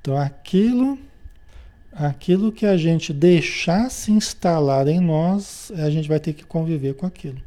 Então 0.00 0.18
aquilo 0.18 0.98
aquilo 1.92 2.52
que 2.52 2.66
a 2.66 2.76
gente 2.76 3.10
deixar 3.10 3.90
se 3.90 4.12
instalar 4.12 4.86
em 4.86 5.00
nós, 5.00 5.72
a 5.78 5.88
gente 5.88 6.06
vai 6.06 6.20
ter 6.20 6.34
que 6.34 6.44
conviver 6.44 6.94
com 6.94 7.06
aquilo. 7.06 7.40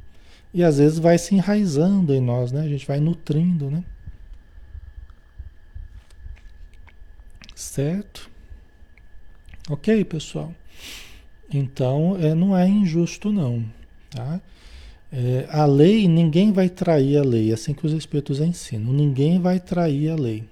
E 0.53 0.63
às 0.63 0.77
vezes 0.77 0.97
vai 0.97 1.17
se 1.17 1.35
enraizando 1.35 2.13
em 2.13 2.21
nós, 2.21 2.51
né? 2.51 2.61
A 2.61 2.67
gente 2.67 2.85
vai 2.87 2.99
nutrindo, 2.99 3.69
né? 3.69 3.83
Certo? 7.55 8.29
Ok, 9.69 10.03
pessoal? 10.05 10.53
Então, 11.53 12.17
é, 12.19 12.33
não 12.33 12.57
é 12.57 12.67
injusto 12.67 13.31
não, 13.31 13.63
tá? 14.09 14.41
É, 15.11 15.47
a 15.49 15.65
lei, 15.65 16.07
ninguém 16.07 16.51
vai 16.51 16.69
trair 16.69 17.17
a 17.17 17.23
lei, 17.23 17.51
assim 17.51 17.73
que 17.73 17.85
os 17.85 17.93
Espíritos 17.93 18.39
ensinam. 18.39 18.93
Ninguém 18.93 19.39
vai 19.39 19.59
trair 19.59 20.09
a 20.09 20.15
lei. 20.15 20.43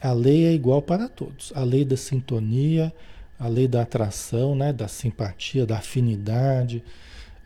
A 0.00 0.12
lei 0.12 0.46
é 0.46 0.52
igual 0.52 0.82
para 0.82 1.08
todos. 1.08 1.52
A 1.54 1.62
lei 1.62 1.84
da 1.84 1.96
sintonia, 1.96 2.92
a 3.38 3.48
lei 3.48 3.68
da 3.68 3.82
atração, 3.82 4.54
né, 4.54 4.72
da 4.72 4.88
simpatia, 4.88 5.66
da 5.66 5.78
afinidade, 5.78 6.82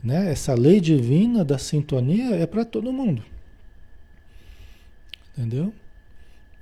né? 0.02 0.30
Essa 0.30 0.54
lei 0.54 0.80
divina 0.80 1.44
da 1.44 1.59
sintonia 1.59 2.37
é 2.37 2.46
para 2.46 2.64
todo 2.64 2.92
mundo. 2.92 3.22
Entendeu? 5.37 5.72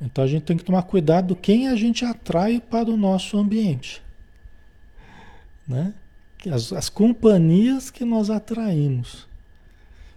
Então 0.01 0.25
a 0.25 0.27
gente 0.27 0.43
tem 0.43 0.57
que 0.57 0.65
tomar 0.65 0.83
cuidado 0.83 1.37
quem 1.37 1.69
a 1.69 1.77
gente 1.77 2.05
atrai 2.05 2.61
para 2.61 2.91
o 2.91 2.97
nosso 2.97 3.39
ambiente. 3.39 4.03
Né? 5.67 5.95
As, 6.51 6.73
as 6.73 6.89
companhias 6.89 7.91
que 7.91 8.05
nós 8.05 8.29
atraímos. 8.31 9.27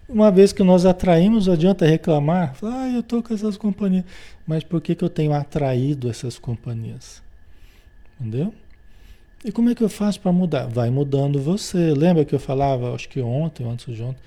Uma 0.10 0.32
vez 0.32 0.53
que 0.53 0.63
nós 0.63 0.86
atraímos, 0.86 1.49
adianta 1.49 1.86
reclamar, 1.86 2.56
ah, 2.63 2.89
eu 2.89 3.01
estou 3.01 3.21
com 3.21 3.34
essas 3.34 3.58
companhias. 3.58 4.06
Mas 4.45 4.63
por 4.63 4.82
que, 4.82 4.95
que 4.95 5.03
eu 5.03 5.10
tenho 5.10 5.34
atraído 5.34 6.10
essas 6.10 6.39
companhias? 6.39 7.21
Entendeu? 8.19 8.53
E 9.45 9.52
como 9.52 9.69
é 9.69 9.76
que 9.76 9.84
eu 9.84 9.89
faço 9.89 10.19
para 10.19 10.32
mudar? 10.32 10.67
Vai 10.67 10.89
mudando 10.89 11.39
você. 11.39 11.93
Lembra 11.93 12.26
que 12.26 12.34
eu 12.34 12.39
falava, 12.39 12.93
acho 12.93 13.08
que 13.08 13.21
ontem, 13.21 13.69
antes 13.69 13.95
de 13.95 14.02
ontem, 14.02 14.19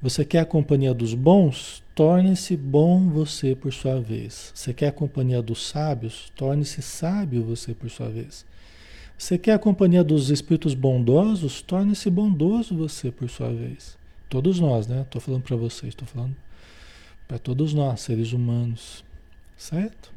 você 0.00 0.24
quer 0.24 0.40
a 0.40 0.46
companhia 0.46 0.94
dos 0.94 1.12
bons? 1.12 1.82
Torne-se 1.94 2.56
bom 2.56 3.08
você 3.08 3.56
por 3.56 3.72
sua 3.72 4.00
vez. 4.00 4.52
Você 4.54 4.72
quer 4.72 4.88
a 4.88 4.92
companhia 4.92 5.42
dos 5.42 5.66
sábios? 5.66 6.32
Torne-se 6.36 6.80
sábio 6.80 7.42
você 7.42 7.74
por 7.74 7.90
sua 7.90 8.08
vez. 8.08 8.46
Você 9.18 9.36
quer 9.36 9.54
a 9.54 9.58
companhia 9.58 10.04
dos 10.04 10.30
espíritos 10.30 10.74
bondosos? 10.74 11.60
Torne-se 11.60 12.08
bondoso 12.08 12.76
você 12.76 13.10
por 13.10 13.28
sua 13.28 13.52
vez. 13.52 13.98
Todos 14.28 14.60
nós, 14.60 14.86
né? 14.86 15.02
Estou 15.02 15.20
falando 15.20 15.42
para 15.42 15.56
vocês, 15.56 15.88
estou 15.88 16.06
falando 16.06 16.36
para 17.26 17.38
todos 17.38 17.74
nós, 17.74 18.00
seres 18.00 18.32
humanos, 18.32 19.04
certo? 19.56 20.12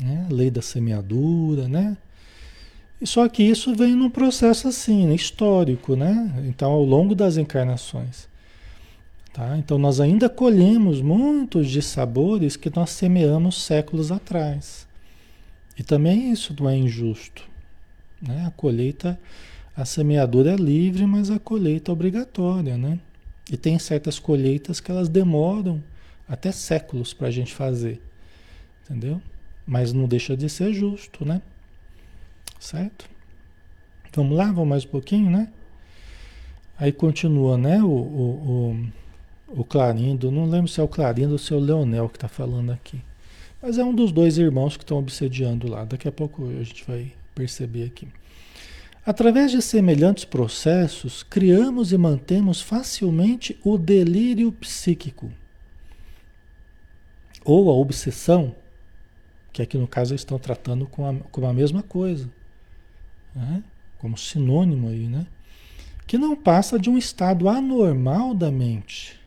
Né? 0.00 0.26
Lei 0.30 0.50
da 0.50 0.62
semeadura, 0.62 1.68
né? 1.68 1.96
Só 3.04 3.28
que 3.28 3.42
isso 3.42 3.74
vem 3.74 3.94
num 3.94 4.08
processo 4.08 4.66
assim, 4.66 5.06
né, 5.06 5.14
histórico, 5.14 5.94
né? 5.94 6.42
Então, 6.46 6.70
ao 6.70 6.82
longo 6.82 7.14
das 7.14 7.36
encarnações. 7.36 8.28
Tá? 9.32 9.58
Então, 9.58 9.78
nós 9.78 10.00
ainda 10.00 10.28
colhemos 10.28 11.02
muitos 11.02 11.68
de 11.68 11.82
sabores 11.82 12.56
que 12.56 12.74
nós 12.74 12.90
semeamos 12.90 13.62
séculos 13.62 14.10
atrás. 14.10 14.86
E 15.76 15.82
também 15.82 16.30
isso 16.30 16.54
não 16.58 16.70
é 16.70 16.76
injusto. 16.76 17.42
Né? 18.22 18.44
A 18.46 18.50
colheita, 18.52 19.20
a 19.76 19.84
semeadura 19.84 20.52
é 20.52 20.56
livre, 20.56 21.04
mas 21.04 21.30
a 21.30 21.38
colheita 21.38 21.90
é 21.90 21.92
obrigatória. 21.92 22.78
Né? 22.78 22.98
E 23.50 23.56
tem 23.56 23.78
certas 23.78 24.18
colheitas 24.18 24.80
que 24.80 24.90
elas 24.90 25.08
demoram 25.08 25.82
até 26.28 26.52
séculos 26.52 27.12
para 27.12 27.28
a 27.28 27.32
gente 27.32 27.52
fazer. 27.52 28.00
Entendeu? 28.84 29.20
Mas 29.66 29.92
não 29.92 30.06
deixa 30.06 30.36
de 30.36 30.48
ser 30.48 30.72
justo, 30.72 31.24
né? 31.24 31.42
Certo? 32.64 33.10
Vamos 34.14 34.38
lá, 34.38 34.46
vamos 34.46 34.68
mais 34.68 34.84
um 34.86 34.88
pouquinho, 34.88 35.30
né? 35.30 35.52
Aí 36.78 36.92
continua, 36.92 37.58
né? 37.58 37.82
O, 37.82 37.88
o, 37.88 38.86
o, 39.50 39.60
o 39.60 39.64
Clarindo, 39.66 40.30
não 40.30 40.46
lembro 40.46 40.66
se 40.66 40.80
é 40.80 40.82
o 40.82 40.88
Clarindo 40.88 41.32
ou 41.32 41.38
se 41.38 41.52
é 41.52 41.56
o 41.56 41.60
Leonel 41.60 42.08
que 42.08 42.16
está 42.16 42.26
falando 42.26 42.72
aqui. 42.72 43.02
Mas 43.60 43.76
é 43.76 43.84
um 43.84 43.94
dos 43.94 44.10
dois 44.10 44.38
irmãos 44.38 44.78
que 44.78 44.82
estão 44.82 44.96
obsediando 44.96 45.68
lá. 45.68 45.84
Daqui 45.84 46.08
a 46.08 46.12
pouco 46.12 46.48
a 46.48 46.64
gente 46.64 46.86
vai 46.86 47.12
perceber 47.34 47.84
aqui. 47.84 48.08
Através 49.04 49.50
de 49.50 49.60
semelhantes 49.60 50.24
processos, 50.24 51.22
criamos 51.22 51.92
e 51.92 51.98
mantemos 51.98 52.62
facilmente 52.62 53.60
o 53.62 53.76
delírio 53.76 54.50
psíquico, 54.50 55.30
ou 57.44 57.68
a 57.68 57.74
obsessão, 57.74 58.56
que 59.52 59.60
aqui 59.60 59.76
no 59.76 59.86
caso 59.86 60.12
eles 60.12 60.22
estão 60.22 60.38
tratando 60.38 60.86
com 60.86 61.06
a, 61.06 61.14
com 61.30 61.46
a 61.46 61.52
mesma 61.52 61.82
coisa 61.82 62.26
né? 63.34 63.62
como 63.98 64.16
sinônimo 64.16 64.88
aí, 64.88 65.06
né? 65.06 65.26
que 66.06 66.18
não 66.18 66.36
passa 66.36 66.78
de 66.78 66.90
um 66.90 66.98
estado 66.98 67.48
anormal 67.48 68.34
da 68.34 68.50
mente, 68.50 69.18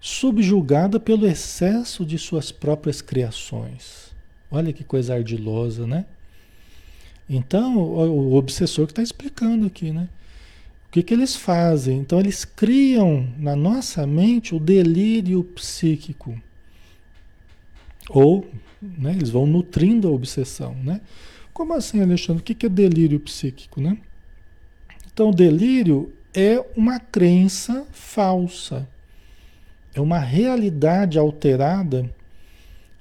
subjugada 0.00 0.98
pelo 0.98 1.26
excesso 1.26 2.04
de 2.04 2.18
suas 2.18 2.50
próprias 2.50 3.00
criações. 3.00 4.14
Olha 4.50 4.72
que 4.72 4.84
coisa 4.84 5.14
ardilosa, 5.14 5.86
né? 5.86 6.06
Então, 7.28 7.76
o, 7.76 8.30
o 8.30 8.34
obsessor 8.34 8.86
que 8.86 8.92
está 8.92 9.02
explicando 9.02 9.66
aqui, 9.66 9.90
né? 9.90 10.08
O 10.88 10.92
que, 10.92 11.02
que 11.02 11.12
eles 11.12 11.34
fazem? 11.34 11.98
Então, 11.98 12.20
eles 12.20 12.44
criam 12.44 13.28
na 13.36 13.56
nossa 13.56 14.06
mente 14.06 14.54
o 14.54 14.60
delírio 14.60 15.42
psíquico. 15.42 16.40
Ou, 18.08 18.48
né, 18.80 19.12
eles 19.12 19.30
vão 19.30 19.46
nutrindo 19.46 20.06
a 20.06 20.12
obsessão, 20.12 20.74
né? 20.76 21.00
Como 21.56 21.72
assim, 21.72 22.02
Alexandre? 22.02 22.42
O 22.42 22.44
que 22.44 22.66
é 22.66 22.68
delírio 22.68 23.18
psíquico, 23.18 23.80
né? 23.80 23.96
Então, 25.06 25.30
delírio 25.30 26.12
é 26.34 26.62
uma 26.76 27.00
crença 27.00 27.86
falsa. 27.92 28.86
É 29.94 30.00
uma 30.02 30.18
realidade 30.18 31.18
alterada, 31.18 32.12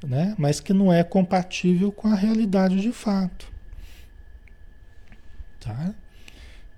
né? 0.01 0.33
mas 0.37 0.61
que 0.61 0.71
não 0.71 0.93
é 0.93 1.03
compatível 1.03 1.91
com 1.91 2.07
a 2.07 2.15
realidade 2.15 2.79
de 2.79 2.93
fato. 2.93 3.51
Tá? 5.59 5.93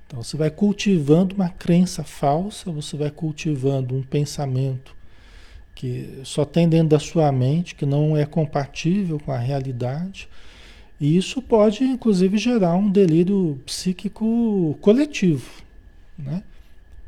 Então 0.07 0.23
você 0.23 0.35
vai 0.35 0.49
cultivando 0.49 1.35
uma 1.35 1.49
crença 1.49 2.03
falsa, 2.03 2.71
você 2.71 2.97
vai 2.97 3.11
cultivando 3.11 3.95
um 3.95 4.01
pensamento 4.01 4.95
que 5.75 6.21
só 6.23 6.43
tem 6.43 6.67
dentro 6.67 6.89
da 6.89 6.99
sua 6.99 7.31
mente, 7.31 7.75
que 7.75 7.85
não 7.85 8.17
é 8.17 8.25
compatível 8.25 9.19
com 9.19 9.31
a 9.31 9.37
realidade 9.37 10.27
e 10.99 11.15
isso 11.15 11.41
pode, 11.41 11.83
inclusive, 11.83 12.37
gerar 12.37 12.75
um 12.75 12.89
delírio 12.89 13.61
psíquico 13.65 14.77
coletivo, 14.81 15.47
né? 16.17 16.43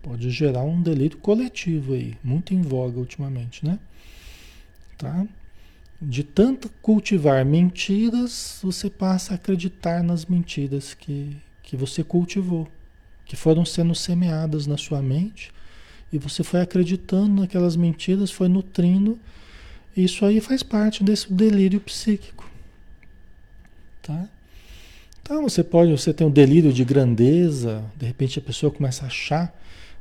Pode 0.02 0.30
gerar 0.30 0.62
um 0.62 0.82
delírio 0.82 1.18
coletivo 1.18 1.94
aí, 1.94 2.16
muito 2.24 2.54
em 2.54 2.62
voga 2.62 3.00
ultimamente, 3.00 3.66
né? 3.66 3.80
Tá? 4.98 5.26
De 6.02 6.24
tanto 6.24 6.70
cultivar 6.82 7.44
mentiras, 7.44 8.60
você 8.64 8.90
passa 8.90 9.34
a 9.34 9.36
acreditar 9.36 10.04
nas 10.04 10.26
mentiras 10.26 10.94
que, 10.94 11.36
que 11.64 11.76
você 11.76 12.04
cultivou, 12.04 12.68
que 13.26 13.36
foram 13.36 13.66
sendo 13.66 13.94
semeadas 13.94 14.66
na 14.68 14.78
sua 14.78 15.02
mente, 15.02 15.52
e 16.14 16.18
você 16.18 16.44
foi 16.44 16.62
acreditando 16.62 17.42
naquelas 17.42 17.76
mentiras, 17.76 18.32
foi 18.32 18.48
nutrindo. 18.48 19.20
Isso 19.96 20.26
aí 20.26 20.40
faz 20.40 20.64
parte 20.64 21.04
desse 21.04 21.32
delírio 21.32 21.80
psíquico. 21.80 22.49
Tá? 24.02 24.28
Então 25.22 25.44
você 25.44 25.64
pode, 25.64 25.92
você 25.92 26.14
tem 26.14 26.26
um 26.26 26.32
delírio 26.32 26.74
de 26.74 26.84
grandeza, 26.84 27.84
de 27.96 28.06
repente 28.06 28.40
a 28.40 28.42
pessoa 28.42 28.72
começa 28.72 29.04
a 29.04 29.08
achar, 29.08 29.54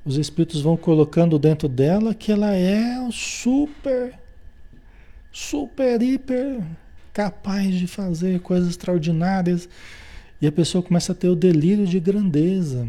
os 0.04 0.16
espíritos 0.16 0.60
vão 0.60 0.76
colocando 0.76 1.38
dentro 1.38 1.68
dela 1.68 2.14
que 2.14 2.32
ela 2.32 2.54
é 2.54 2.96
super, 3.10 4.14
super, 5.30 6.00
hiper 6.00 6.62
capaz 7.18 7.74
de 7.74 7.88
fazer 7.88 8.40
coisas 8.40 8.68
extraordinárias. 8.68 9.68
E 10.40 10.46
a 10.46 10.52
pessoa 10.52 10.84
começa 10.84 11.10
a 11.10 11.14
ter 11.16 11.28
o 11.28 11.34
delírio 11.34 11.84
de 11.84 11.98
grandeza, 11.98 12.88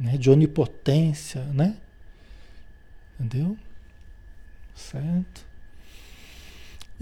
né? 0.00 0.16
de 0.16 0.30
onipotência, 0.30 1.44
né? 1.52 1.76
Entendeu? 3.20 3.54
Certo? 4.74 5.44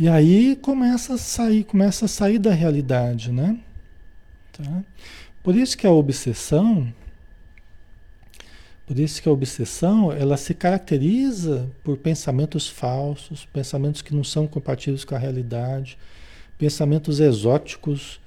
E 0.01 0.09
aí 0.09 0.57
começa 0.57 1.13
a 1.13 1.19
sair, 1.19 1.63
começa 1.63 2.07
a 2.07 2.09
sair 2.09 2.39
da 2.39 2.55
realidade, 2.55 3.31
né? 3.31 3.61
Tá? 4.51 4.83
Por 5.43 5.55
isso 5.55 5.77
que 5.77 5.87
a 5.87 5.91
obsessão, 5.91 6.91
por 8.87 8.99
isso 8.99 9.21
que 9.21 9.29
a 9.29 9.33
obsessão, 9.33 10.11
ela 10.11 10.39
se 10.39 10.55
caracteriza 10.55 11.69
por 11.85 11.99
pensamentos 11.99 12.67
falsos, 12.67 13.45
pensamentos 13.53 14.01
que 14.01 14.15
não 14.15 14.25
são 14.25 14.47
compatíveis 14.47 15.05
com 15.05 15.15
a 15.15 15.19
realidade, 15.19 15.99
pensamentos 16.57 17.21
exóticos, 17.21 18.23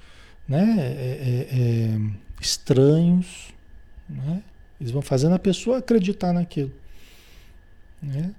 né? 0.47 0.75
É, 0.77 0.91
é, 0.91 1.59
é, 1.59 1.99
estranhos, 2.39 3.51
né? 4.07 4.43
Eles 4.79 4.91
vão 4.91 5.01
fazendo 5.01 5.33
a 5.33 5.39
pessoa 5.39 5.79
acreditar 5.79 6.33
naquilo, 6.33 6.71
né? 7.99 8.31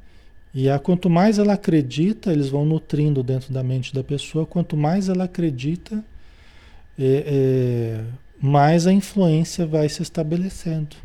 E 0.54 0.70
a, 0.70 0.78
quanto 0.78 1.10
mais 1.10 1.38
ela 1.38 1.54
acredita, 1.54 2.32
eles 2.32 2.48
vão 2.48 2.64
nutrindo 2.64 3.22
dentro 3.24 3.52
da 3.52 3.62
mente 3.62 3.92
da 3.92 4.04
pessoa, 4.04 4.46
quanto 4.46 4.76
mais 4.76 5.08
ela 5.08 5.24
acredita, 5.24 6.04
é, 6.96 7.24
é, 7.26 8.04
mais 8.40 8.86
a 8.86 8.92
influência 8.92 9.66
vai 9.66 9.88
se 9.88 10.00
estabelecendo 10.00 10.96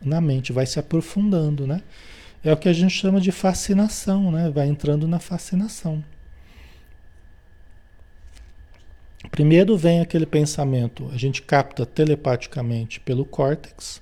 na 0.00 0.20
mente, 0.20 0.52
vai 0.52 0.64
se 0.64 0.78
aprofundando, 0.78 1.66
né? 1.66 1.82
É 2.44 2.52
o 2.52 2.56
que 2.56 2.68
a 2.68 2.72
gente 2.72 2.92
chama 2.92 3.20
de 3.20 3.32
fascinação, 3.32 4.30
né? 4.30 4.50
Vai 4.50 4.68
entrando 4.68 5.08
na 5.08 5.18
fascinação. 5.18 6.04
Primeiro 9.30 9.76
vem 9.76 10.00
aquele 10.00 10.26
pensamento, 10.26 11.10
a 11.12 11.16
gente 11.16 11.42
capta 11.42 11.84
telepaticamente 11.84 13.00
pelo 13.00 13.24
córtex, 13.24 14.00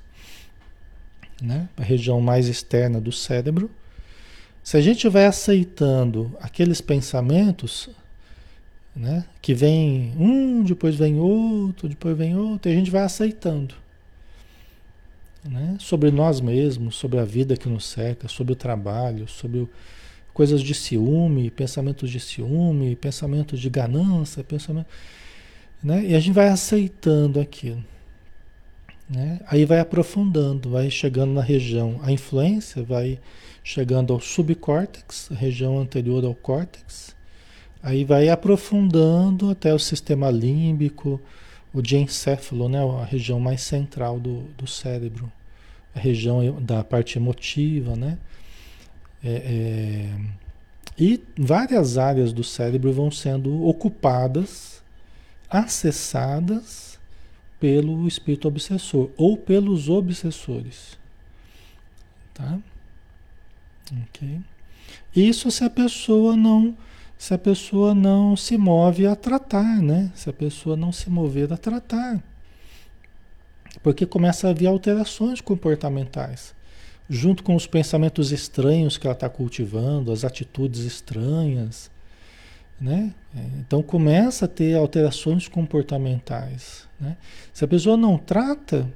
né? 1.41 1.69
A 1.77 1.83
região 1.83 2.21
mais 2.21 2.49
externa 2.49 3.01
do 3.01 3.13
cérebro. 3.13 3.71
Se 4.63 4.77
a 4.77 4.81
gente 4.81 5.09
vai 5.09 5.27
aceitando 5.27 6.37
aqueles 6.41 6.81
pensamentos, 6.81 7.91
né? 8.95 9.25
Que 9.41 9.55
vem 9.55 10.13
um, 10.19 10.63
depois 10.63 10.95
vem 10.95 11.19
outro, 11.19 11.89
depois 11.89 12.17
vem 12.17 12.37
outro, 12.37 12.71
e 12.71 12.75
a 12.75 12.77
gente 12.77 12.91
vai 12.91 13.03
aceitando. 13.03 13.75
Né? 15.45 15.77
Sobre 15.81 16.11
nós 16.13 16.41
mesmos, 16.41 16.95
sobre 16.95 17.19
a 17.19 17.25
vida 17.25 17.57
que 17.57 17.69
nos 17.69 17.87
cerca, 17.87 18.29
sobre 18.29 18.53
o 18.53 18.57
trabalho, 18.57 19.27
sobre 19.27 19.59
o, 19.59 19.71
coisas 20.33 20.61
de 20.61 20.75
ciúme, 20.75 21.51
pensamentos 21.51 22.11
de 22.11 22.21
ciúme, 22.21 22.95
pensamentos 22.95 23.59
de 23.59 23.69
ganância, 23.69 24.45
pensamento, 24.45 24.87
né? 25.83 26.07
E 26.07 26.15
a 26.15 26.21
gente 26.21 26.35
vai 26.35 26.49
aceitando 26.49 27.41
aquilo. 27.41 27.85
Né? 29.13 29.41
Aí 29.47 29.65
vai 29.65 29.79
aprofundando, 29.79 30.71
vai 30.71 30.91
chegando 30.91 31.33
na 31.33 31.43
região, 31.43 32.01
a 32.03 32.11
influência 32.11 32.83
vai 32.83 33.19
chegando 33.63 34.13
ao 34.13 34.21
subcórtex, 34.21 35.31
a 35.31 35.35
região 35.35 35.79
anterior 35.79 36.25
ao 36.25 36.35
córtex, 36.35 37.15
Aí 37.83 38.05
vai 38.05 38.29
aprofundando 38.29 39.51
até 39.51 39.75
o 39.75 39.79
sistema 39.79 40.31
límbico, 40.31 41.21
o 41.75 41.83
diencéfalo, 41.83 42.69
né, 42.69 42.79
a 42.79 43.05
região 43.05 43.41
mais 43.41 43.63
central 43.63 44.21
do, 44.21 44.43
do 44.57 44.69
cérebro, 44.69 45.31
a 45.95 45.99
região 45.99 46.63
da 46.63 46.85
parte 46.85 47.19
emotiva, 47.19 47.97
né? 47.97 48.19
É, 49.25 49.31
é, 49.31 50.11
e 50.97 51.21
várias 51.37 51.99
áreas 51.99 52.33
do 52.33 52.45
cérebro 52.45 52.93
vão 52.93 53.11
sendo 53.11 53.67
ocupadas, 53.67 54.81
acessadas 55.51 56.82
pelo 57.63 58.09
espírito 58.09 58.49
obsessor 58.49 59.09
ou 59.17 59.37
pelos 59.37 59.89
obsessores. 59.89 60.99
Tá? 62.35 62.59
Ok? 64.03 64.41
Isso 65.15 65.49
se 65.49 65.63
a 65.63 65.71
pessoa 65.71 66.37
não 66.37 66.77
se 67.17 67.33
a 67.33 67.39
pessoa 67.39 67.95
não 67.95 68.37
se 68.37 68.59
move 68.59 69.07
a 69.07 69.15
tratar, 69.15 69.81
né? 69.81 70.11
Se 70.13 70.29
a 70.29 70.33
pessoa 70.33 70.77
não 70.77 70.91
se 70.91 71.09
mover 71.09 71.53
a 71.53 71.57
tratar. 71.57 72.21
Porque 73.81 74.05
começa 74.05 74.49
a 74.49 74.51
haver 74.51 74.67
alterações 74.67 75.41
comportamentais. 75.41 76.53
Junto 77.09 77.45
com 77.45 77.55
os 77.55 77.65
pensamentos 77.65 78.33
estranhos 78.33 78.99
que 78.99 79.07
ela 79.07 79.15
está 79.15 79.29
cultivando, 79.29 80.11
as 80.11 80.25
atitudes 80.25 80.81
estranhas, 80.81 81.92
né? 82.83 83.15
Então 83.61 83.81
começa 83.81 84.47
a 84.47 84.49
ter 84.49 84.77
alterações 84.77 85.47
comportamentais. 85.47 86.89
Né? 87.01 87.17
Se 87.53 87.65
a 87.65 87.69
pessoa 87.69 87.97
não 87.97 88.19
trata, 88.19 88.91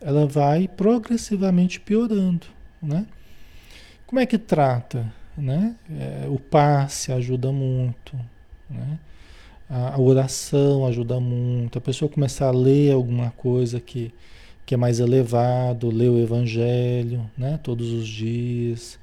ela 0.00 0.24
vai 0.24 0.68
progressivamente 0.68 1.80
piorando. 1.80 2.46
Né? 2.80 3.04
Como 4.06 4.20
é 4.20 4.26
que 4.26 4.38
trata? 4.38 5.12
Né? 5.36 5.74
É, 5.90 6.28
o 6.28 6.38
passe 6.38 7.10
ajuda 7.10 7.50
muito, 7.50 8.16
né? 8.70 8.98
a, 9.68 9.94
a, 9.94 10.00
oração 10.00 10.86
ajuda 10.86 11.18
muito. 11.18 11.78
A 11.78 11.80
pessoa 11.80 12.08
começar 12.08 12.46
a 12.46 12.52
ler 12.52 12.92
alguma 12.92 13.32
coisa 13.32 13.80
que, 13.80 14.14
que 14.64 14.74
é 14.74 14.76
mais 14.76 15.00
elevado, 15.00 15.90
ler 15.90 16.08
o 16.08 16.18
Evangelho 16.22 17.28
né? 17.36 17.58
todos 17.62 17.90
os 17.90 18.06
dias, 18.06 18.98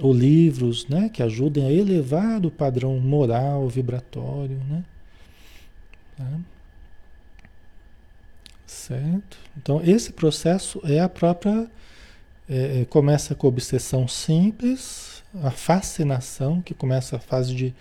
ou 0.00 0.12
livros 0.12 0.86
né? 0.88 1.08
que 1.08 1.22
ajudem 1.22 1.66
a 1.66 1.72
elevar 1.72 2.44
o 2.44 2.50
padrão 2.50 2.98
moral, 2.98 3.68
vibratório. 3.68 4.58
Né? 4.68 4.84
Tá? 6.16 6.38
Certo? 8.66 9.38
Então, 9.56 9.82
esse 9.84 10.12
processo 10.12 10.80
é 10.84 11.00
a 11.00 11.08
própria. 11.08 11.70
É, 12.48 12.80
é 12.80 12.84
começa 12.86 13.34
com 13.34 13.46
a 13.46 13.50
obsessão 13.50 14.08
simples, 14.08 15.22
a 15.42 15.50
fascinação, 15.50 16.60
que 16.60 16.74
começa 16.74 17.16
a 17.16 17.20
fase 17.20 17.54
de, 17.54 17.74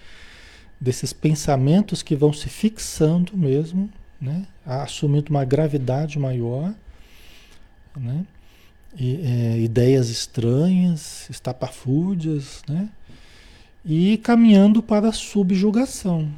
desses 0.79 1.13
pensamentos 1.13 2.03
que 2.03 2.15
vão 2.15 2.31
se 2.31 2.49
fixando 2.49 3.35
mesmo, 3.35 3.89
né? 4.19 4.45
assumindo 4.65 5.29
uma 5.31 5.43
gravidade 5.43 6.19
maior, 6.19 6.73
né? 7.97 8.25
É, 8.99 9.57
ideias 9.59 10.09
estranhas, 10.09 11.29
estapafúrdias, 11.29 12.61
né? 12.67 12.89
e 13.85 14.17
caminhando 14.17 14.83
para 14.83 15.09
a 15.09 15.13
subjugação. 15.13 16.29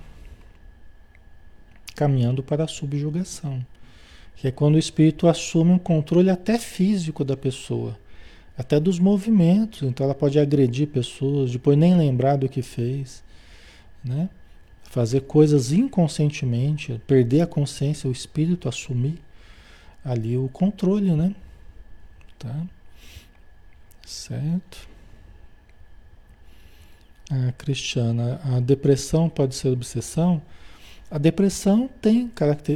Caminhando 1.96 2.44
para 2.44 2.64
a 2.64 2.68
subjugação. 2.68 3.66
Que 4.36 4.48
é 4.48 4.52
quando 4.52 4.76
o 4.76 4.80
espírito 4.80 5.28
assume 5.28 5.72
um 5.72 5.80
controle 5.80 6.30
até 6.30 6.58
físico 6.58 7.24
da 7.24 7.36
pessoa 7.36 7.98
até 8.58 8.80
dos 8.80 9.00
movimentos. 9.00 9.84
Então 9.84 10.06
ela 10.06 10.16
pode 10.16 10.40
agredir 10.40 10.88
pessoas, 10.88 11.52
depois 11.52 11.78
nem 11.78 11.96
lembrar 11.96 12.38
do 12.38 12.50
que 12.50 12.62
fez, 12.62 13.24
né? 14.04 14.30
Fazer 14.84 15.22
coisas 15.22 15.72
inconscientemente, 15.72 17.02
perder 17.08 17.42
a 17.42 17.48
consciência, 17.48 18.08
o 18.08 18.12
espírito 18.12 18.70
assumir 18.70 19.20
ali 20.06 20.38
o 20.38 20.48
controle, 20.50 21.12
né? 21.12 21.34
Tá? 22.44 22.68
Certo? 24.06 24.90
A 27.32 27.54
Cristiana, 27.54 28.42
a 28.44 28.60
depressão 28.60 29.30
pode 29.30 29.56
ser 29.56 29.70
obsessão? 29.70 30.42
A 31.10 31.18
depressão 31.18 31.90
tem 32.02 32.30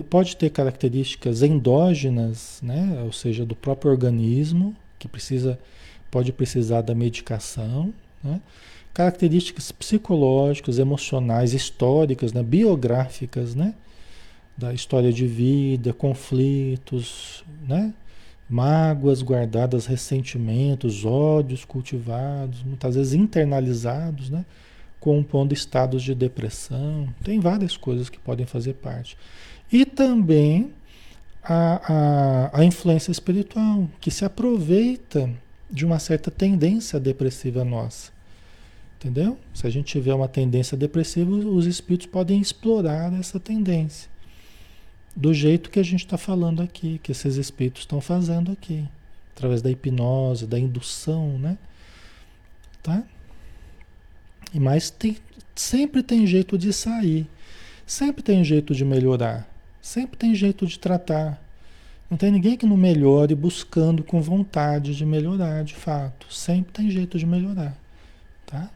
pode 0.09 0.37
ter 0.37 0.49
características 0.51 1.41
endógenas, 1.43 2.61
né? 2.63 3.01
ou 3.03 3.11
seja, 3.11 3.45
do 3.45 3.55
próprio 3.55 3.91
organismo, 3.91 4.73
que 4.97 5.07
precisa, 5.07 5.59
pode 6.09 6.31
precisar 6.31 6.81
da 6.81 6.95
medicação, 6.95 7.93
né? 8.23 8.39
características 8.93 9.71
psicológicas, 9.71 10.79
emocionais, 10.79 11.53
históricas, 11.53 12.31
né? 12.31 12.41
biográficas, 12.41 13.53
né? 13.53 13.75
da 14.57 14.73
história 14.73 15.11
de 15.11 15.27
vida, 15.27 15.93
conflitos, 15.93 17.43
né? 17.67 17.93
Mágoas 18.49 19.21
guardadas, 19.21 19.85
ressentimentos, 19.85 21.03
ódios 21.03 21.65
cultivados, 21.65 22.63
muitas 22.63 22.95
vezes 22.95 23.13
internalizados, 23.13 24.29
né? 24.29 24.45
compondo 24.99 25.53
estados 25.53 26.01
de 26.01 26.15
depressão. 26.15 27.07
Tem 27.23 27.39
várias 27.39 27.75
coisas 27.75 28.09
que 28.09 28.19
podem 28.19 28.45
fazer 28.45 28.73
parte. 28.73 29.17
E 29.71 29.85
também 29.85 30.71
a, 31.43 32.51
a, 32.53 32.59
a 32.61 32.63
influência 32.65 33.11
espiritual, 33.11 33.87
que 33.99 34.11
se 34.11 34.25
aproveita 34.25 35.29
de 35.69 35.85
uma 35.85 35.99
certa 35.99 36.31
tendência 36.31 36.99
depressiva 36.99 37.63
nossa. 37.63 38.11
Entendeu? 38.97 39.37
Se 39.53 39.67
a 39.67 39.69
gente 39.69 39.85
tiver 39.85 40.13
uma 40.13 40.27
tendência 40.27 40.75
depressiva, 40.75 41.29
os 41.31 41.65
espíritos 41.65 42.07
podem 42.07 42.41
explorar 42.41 43.13
essa 43.13 43.39
tendência. 43.39 44.09
Do 45.17 45.33
jeito 45.33 45.71
que 45.71 45.79
a 45.79 45.83
gente 45.83 46.05
está 46.05 46.15
falando 46.15 46.61
aqui, 46.61 46.99
que 47.01 47.11
esses 47.11 47.37
espíritos 47.37 47.81
estão 47.81 47.99
fazendo 47.99 48.51
aqui. 48.51 48.87
Através 49.35 49.63
da 49.63 49.71
hipnose, 49.71 50.45
da 50.45 50.59
indução, 50.59 51.39
né? 51.39 51.57
Tá? 52.83 53.03
E 54.53 54.59
mais 54.59 54.91
tem, 54.91 55.17
sempre 55.55 56.03
tem 56.03 56.27
jeito 56.27 56.55
de 56.55 56.71
sair, 56.71 57.27
sempre 57.83 58.21
tem 58.21 58.43
jeito 58.43 58.75
de 58.75 58.85
melhorar, 58.85 59.49
sempre 59.81 60.15
tem 60.17 60.35
jeito 60.35 60.67
de 60.67 60.77
tratar. 60.77 61.41
Não 62.11 62.15
tem 62.15 62.31
ninguém 62.31 62.55
que 62.55 62.67
não 62.67 62.77
melhore 62.77 63.33
buscando 63.33 64.03
com 64.03 64.21
vontade 64.21 64.95
de 64.95 65.03
melhorar, 65.03 65.63
de 65.63 65.73
fato. 65.73 66.31
Sempre 66.31 66.71
tem 66.71 66.91
jeito 66.91 67.17
de 67.17 67.25
melhorar, 67.25 67.75
tá? 68.45 68.69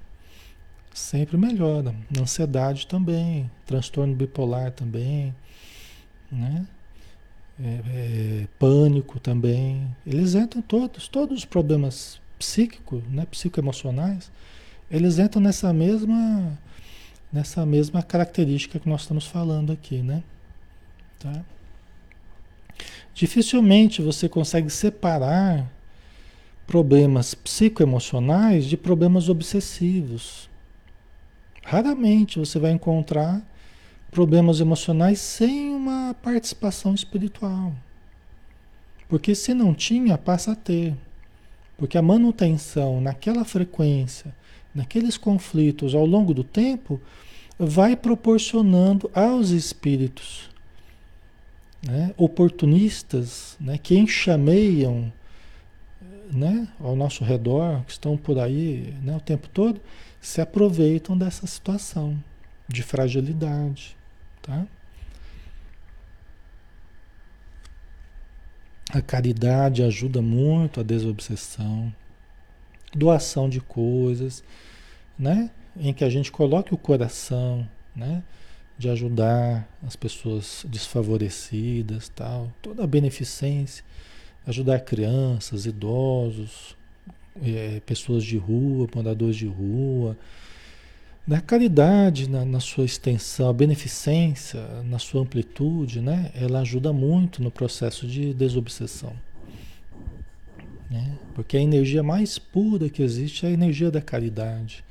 Sempre 0.91 1.38
melhora. 1.38 1.93
Ansiedade 2.19 2.88
também, 2.88 3.49
transtorno 3.67 4.15
bipolar 4.15 4.71
também, 4.71 5.36
né? 6.32 6.65
É, 7.63 7.80
é, 8.44 8.48
pânico 8.58 9.20
também. 9.20 9.96
Eles 10.06 10.34
entram 10.34 10.62
todos, 10.62 11.08
todos 11.08 11.39
os 11.39 11.46
problemas 11.46 12.20
psíquicos, 12.39 13.04
né, 13.10 13.26
psicoemocionais, 13.30 14.32
eles 14.89 15.20
entram 15.20 15.41
nessa 15.41 15.72
mesma 15.72 16.58
nessa 17.32 17.65
mesma 17.65 18.04
característica 18.04 18.78
que 18.78 18.89
nós 18.89 19.02
estamos 19.02 19.26
falando 19.26 19.72
aqui, 19.72 20.02
né? 20.02 20.22
Tá? 21.17 21.46
Dificilmente 23.13 24.02
você 24.02 24.28
consegue 24.28 24.70
separar 24.70 25.72
problemas 26.67 27.34
psicoemocionais 27.34 28.65
de 28.65 28.76
problemas 28.76 29.30
obsessivos. 29.30 30.50
Raramente 31.63 32.39
você 32.39 32.60
vai 32.60 32.72
encontrar 32.72 33.41
problemas 34.12 34.60
emocionais 34.60 35.19
sem 35.19 35.74
uma 35.74 36.13
participação 36.21 36.93
espiritual. 36.93 37.74
Porque 39.08 39.34
se 39.34 39.54
não 39.54 39.74
tinha, 39.74 40.17
passa 40.17 40.52
a 40.52 40.56
ter. 40.56 40.93
Porque 41.78 41.97
a 41.97 42.02
manutenção 42.02 43.02
naquela 43.02 43.43
frequência, 43.43 44.36
naqueles 44.76 45.17
conflitos 45.17 45.95
ao 45.95 46.06
longo 46.06 46.34
do 46.34 46.43
tempo, 46.43 47.02
vai 47.58 47.95
proporcionando 47.95 49.10
aos 49.13 49.50
espíritos 49.50 50.50
né, 51.86 52.13
oportunistas 52.17 53.58
né, 53.60 53.78
que 53.78 53.97
enxameiam 53.97 55.12
né, 56.32 56.67
ao 56.80 56.95
nosso 56.95 57.24
redor, 57.24 57.84
que 57.86 57.91
estão 57.91 58.15
por 58.15 58.39
aí 58.39 58.93
né, 59.02 59.15
o 59.15 59.19
tempo 59.19 59.47
todo, 59.50 59.82
se 60.19 60.41
aproveitam 60.41 61.17
dessa 61.17 61.47
situação 61.47 62.17
de 62.67 62.84
fragilidade. 62.84 63.97
Tá? 64.41 64.65
A 68.93 69.01
caridade 69.01 69.84
ajuda 69.84 70.21
muito 70.21 70.80
a 70.80 70.84
desobsessão, 70.84 71.93
doação 72.93 73.47
de 73.47 73.62
coisas, 73.62 74.43
né? 75.17 75.49
Em 75.77 75.93
que 75.93 76.04
a 76.04 76.10
gente 76.10 76.32
coloque 76.32 76.73
o 76.73 76.77
coração, 76.77 77.67
né? 77.95 78.23
de 78.82 78.89
ajudar 78.89 79.69
as 79.86 79.95
pessoas 79.95 80.65
desfavorecidas, 80.67 82.10
tal, 82.10 82.51
toda 82.63 82.84
a 82.84 82.88
beneficência, 82.88 83.86
ajudar 84.47 84.80
crianças, 84.80 85.67
idosos, 85.67 86.75
é, 87.43 87.80
pessoas 87.86 88.23
de 88.23 88.38
rua, 88.38 88.88
moradores 88.95 89.36
de 89.36 89.45
rua, 89.45 90.17
da 91.26 91.40
caridade 91.40 92.30
na, 92.30 92.44
na, 92.44 92.60
sua 92.60 92.86
extensão, 92.86 93.50
a 93.50 93.54
beneficência 93.54 94.60
na 94.84 94.98
sua 94.98 95.22
amplitude, 95.22 96.02
né? 96.02 96.32
Ela 96.34 96.62
ajuda 96.62 96.92
muito 96.92 97.44
no 97.44 97.52
processo 97.52 98.08
de 98.08 98.34
desobsessão. 98.34 99.14
Né? 100.90 101.18
Porque 101.34 101.56
a 101.56 101.62
energia 101.62 102.04
mais 102.04 102.38
pura 102.38 102.90
que 102.90 103.02
existe 103.02 103.46
é 103.46 103.50
a 103.50 103.54
energia 103.54 103.92
da 103.92 104.02
caridade, 104.02 104.84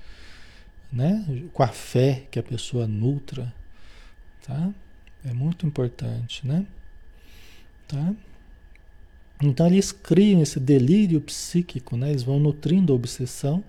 né? 0.92 1.24
Com 1.52 1.62
a 1.62 1.68
fé 1.68 2.24
que 2.30 2.38
a 2.38 2.42
pessoa 2.42 2.86
nutra, 2.86 3.52
tá? 4.46 4.70
É 5.24 5.32
muito 5.32 5.66
importante, 5.66 6.46
né? 6.46 6.64
Tá? 7.86 8.14
Então 9.42 9.66
eles 9.66 9.90
criam 9.90 10.40
esse 10.40 10.60
delírio 10.60 11.20
psíquico, 11.20 11.96
né? 11.96 12.10
Eles 12.10 12.22
vão 12.22 12.38
nutrindo 12.38 12.92
a 12.92 12.96
obsessão 12.96 13.64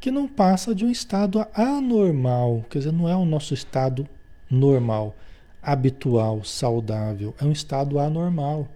que 0.00 0.10
não 0.10 0.26
passa 0.26 0.74
de 0.74 0.84
um 0.84 0.90
estado 0.90 1.46
anormal, 1.54 2.64
quer 2.70 2.78
dizer, 2.78 2.92
não 2.92 3.06
é 3.06 3.14
o 3.14 3.26
nosso 3.26 3.52
estado 3.52 4.08
normal, 4.50 5.14
habitual, 5.62 6.42
saudável, 6.42 7.34
é 7.38 7.44
um 7.44 7.52
estado 7.52 7.98
anormal, 7.98 8.66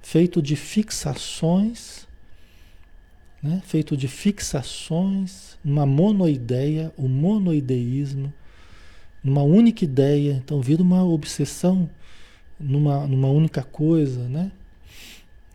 feito 0.00 0.40
de 0.40 0.54
fixações, 0.54 2.06
né? 3.42 3.60
feito 3.64 3.96
de 3.96 4.06
fixações, 4.06 5.58
uma 5.64 5.84
monoideia, 5.84 6.92
o 6.96 7.08
monoideísmo, 7.08 8.32
numa 9.22 9.42
única 9.42 9.84
ideia, 9.84 10.40
então 10.44 10.60
vira 10.60 10.82
uma 10.82 11.04
obsessão 11.04 11.90
numa, 12.58 13.06
numa 13.06 13.28
única 13.28 13.62
coisa, 13.62 14.28
né? 14.28 14.50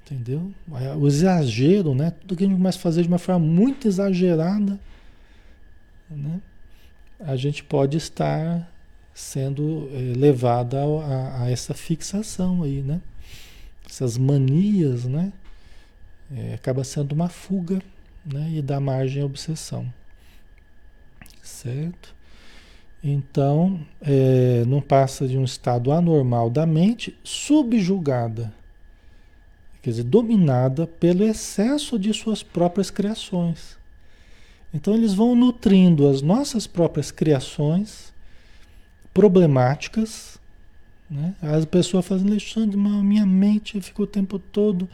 Entendeu? 0.06 0.54
O 0.98 1.08
exagero, 1.08 1.93
né? 1.93 2.12
Tudo 2.12 2.38
que 2.38 2.43
a 2.46 2.48
gente 2.48 2.56
começa 2.56 2.78
a 2.78 2.82
fazer 2.82 3.02
de 3.02 3.10
uma 3.10 3.17
forma 3.17 3.46
muito 3.46 3.88
exagerada, 3.88 4.80
né? 6.10 6.41
a 7.20 7.36
gente 7.36 7.63
pode 7.63 7.98
estar 7.98 8.72
sendo 9.13 9.89
é, 9.91 10.13
levada 10.15 10.80
a, 10.80 11.43
a, 11.43 11.52
essa 11.52 11.74
fixação 11.74 12.63
aí, 12.63 12.82
né? 12.82 13.02
Essas 13.89 14.17
manias, 14.17 15.06
né? 15.06 15.34
É, 16.36 16.54
acaba 16.54 16.84
sendo 16.84 17.13
uma 17.13 17.30
fuga, 17.30 17.82
né? 18.26 18.52
E 18.52 18.62
dá 18.62 18.80
margem 18.80 19.24
à 19.24 19.26
obsessão, 19.26 19.91
certo? 21.41 22.15
Então, 23.04 23.80
é, 24.02 24.63
não 24.67 24.82
passa 24.82 25.28
de 25.28 25.38
um 25.38 25.43
estado 25.43 25.91
anormal 25.91 26.50
da 26.50 26.65
mente 26.65 27.17
subjugada, 27.24 28.54
quer 29.82 29.91
dizer, 29.91 30.04
dominada 30.04 30.86
pelo 30.86 31.24
excesso 31.24 31.98
de 31.98 32.13
suas 32.13 32.43
próprias 32.43 32.91
criações. 32.91 33.77
Então, 34.74 34.94
eles 34.94 35.14
vão 35.14 35.36
nutrindo 35.36 36.08
as 36.08 36.22
nossas 36.22 36.68
próprias 36.68 37.12
criações 37.12 38.14
problemáticas. 39.14 40.40
Né? 41.10 41.34
As 41.42 41.66
pessoas 41.66 42.06
fazem, 42.06 42.28
Alexandre, 42.28 42.78
minha 42.78 43.26
mente 43.26 43.80
fica 43.82 44.02
o 44.04 44.08
tempo 44.08 44.38
todo 44.38 44.88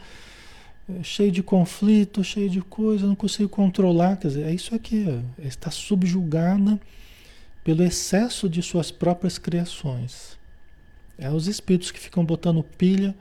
é, 0.88 1.02
cheio 1.02 1.32
de 1.32 1.42
conflito, 1.42 2.22
cheio 2.22 2.48
de 2.48 2.60
coisa, 2.60 3.06
não 3.06 3.14
consigo 3.14 3.48
controlar. 3.48 4.16
Quer 4.16 4.28
dizer, 4.28 4.46
é 4.46 4.54
isso 4.54 4.74
aqui, 4.74 5.06
está 5.38 5.70
subjugada 5.70 6.78
pelo 7.62 7.82
excesso 7.82 8.48
de 8.48 8.62
suas 8.62 8.90
próprias 8.90 9.38
criações. 9.38 10.38
É 11.16 11.30
os 11.30 11.46
espíritos 11.46 11.90
que 11.90 11.98
ficam 11.98 12.24
botando 12.24 12.62
pilha, 12.62 13.14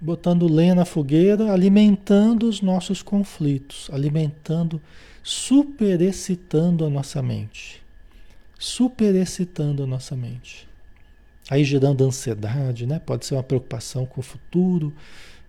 botando 0.00 0.46
lenha 0.46 0.74
na 0.74 0.84
fogueira, 0.84 1.52
alimentando 1.52 2.48
os 2.48 2.62
nossos 2.62 3.02
conflitos, 3.02 3.90
alimentando, 3.92 4.80
superexcitando 5.22 6.84
a 6.84 6.90
nossa 6.90 7.22
mente. 7.22 7.82
Superexcitando 8.58 9.82
a 9.82 9.86
nossa 9.86 10.16
mente. 10.16 10.68
Aí 11.50 11.64
gerando 11.64 12.04
ansiedade, 12.04 12.86
né? 12.86 12.98
Pode 12.98 13.24
ser 13.24 13.34
uma 13.34 13.42
preocupação 13.42 14.04
com 14.04 14.20
o 14.20 14.24
futuro. 14.24 14.92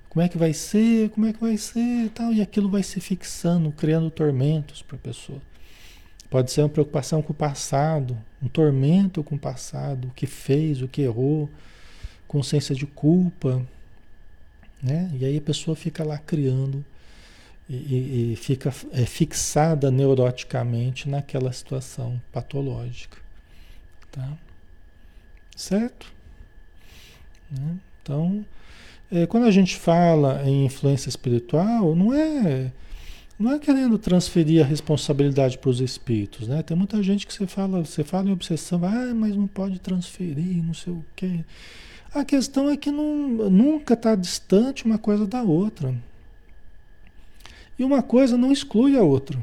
Como 0.10 0.25
é 0.25 0.29
que 0.29 0.38
vai 0.38 0.53
ser? 0.53 1.10
Como 1.10 1.25
é 1.25 1.34
que 1.34 1.39
vai 1.39 1.58
ser? 1.58 2.10
Tal, 2.10 2.34
e 2.34 2.41
aquilo 2.41 2.69
vai 2.69 2.84
se 2.84 2.99
fixando, 2.99 3.71
criando 3.71 4.10
tormentos 4.10 4.82
para 4.82 4.95
a 4.95 4.99
pessoa. 4.99 5.39
Pode 6.29 6.51
ser 6.51 6.62
uma 6.62 6.69
preocupação 6.69 7.21
com 7.21 7.34
o 7.34 7.36
passado, 7.36 8.17
um 8.41 8.47
tormento 8.47 9.23
com 9.23 9.36
o 9.36 9.39
passado, 9.39 10.08
o 10.08 10.12
que 10.12 10.27
fez, 10.27 10.82
o 10.82 10.88
que 10.88 11.01
errou, 11.01 11.49
consciência 12.27 12.75
de 12.75 12.86
culpa, 12.86 13.65
né? 14.82 15.12
E 15.19 15.25
aí 15.25 15.38
a 15.38 15.41
pessoa 15.41 15.75
fica 15.75 16.03
lá 16.03 16.17
criando 16.17 16.86
e, 17.69 18.34
e 18.34 18.36
fica 18.36 18.73
é, 18.91 19.05
fixada 19.05 19.91
neuroticamente 19.91 21.08
naquela 21.08 21.53
situação 21.53 22.19
patológica, 22.32 23.17
tá? 24.12 24.38
Certo? 25.55 26.12
Né? 27.51 27.77
Então, 28.01 28.43
é, 29.12 29.27
quando 29.27 29.45
a 29.45 29.51
gente 29.51 29.75
fala 29.75 30.41
em 30.45 30.65
influência 30.65 31.10
espiritual, 31.10 31.95
não 31.95 32.13
é 32.13 32.71
não 33.38 33.53
é 33.53 33.60
querendo 33.60 33.97
transferir 33.97 34.62
a 34.62 34.67
responsabilidade 34.67 35.58
para 35.58 35.69
os 35.69 35.79
espíritos, 35.79 36.45
né? 36.49 36.62
Tem 36.62 36.75
muita 36.75 37.01
gente 37.01 37.25
que 37.25 37.34
você 37.34 37.47
fala, 37.47 37.86
você 37.86 38.03
fala 38.03 38.29
em 38.29 38.34
obsessão, 38.34 38.82
ah, 38.84 39.13
mas 39.15 39.34
não 39.34 39.47
pode 39.47 39.79
transferir, 39.79 40.62
não 40.62 40.73
sei 40.73 40.91
o 40.91 41.05
quê. 41.15 41.45
A 42.13 42.25
questão 42.25 42.69
é 42.69 42.75
que 42.75 42.91
não, 42.91 43.49
nunca 43.49 43.93
está 43.93 44.13
distante 44.13 44.84
uma 44.84 44.97
coisa 44.97 45.25
da 45.25 45.41
outra. 45.41 45.95
E 47.80 47.84
uma 47.84 48.04
coisa 48.04 48.38
não 48.38 48.52
exclui 48.52 48.98
a 48.98 49.02
outra. 49.02 49.39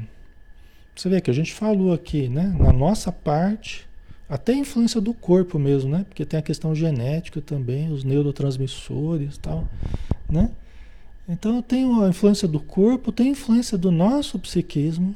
Você 0.95 1.09
vê 1.09 1.19
que 1.19 1.31
a 1.31 1.33
gente 1.33 1.53
falou 1.53 1.91
aqui, 1.91 2.29
né? 2.29 2.55
Na 2.59 2.71
nossa 2.71 3.11
parte, 3.11 3.87
até 4.29 4.53
a 4.53 4.57
influência 4.57 5.01
do 5.01 5.13
corpo 5.13 5.57
mesmo, 5.57 5.89
né? 5.89 6.05
Porque 6.07 6.23
tem 6.23 6.39
a 6.39 6.43
questão 6.43 6.75
genética 6.75 7.41
também, 7.41 7.91
os 7.91 8.03
neurotransmissores 8.03 9.35
e 9.35 9.39
tal, 9.39 9.67
né? 10.29 10.51
Então 11.27 11.61
tem 11.61 11.83
a 12.03 12.07
influência 12.07 12.47
do 12.47 12.59
corpo, 12.59 13.11
tem 13.11 13.27
a 13.27 13.31
influência 13.31 13.77
do 13.77 13.91
nosso 13.91 14.39
psiquismo, 14.39 15.15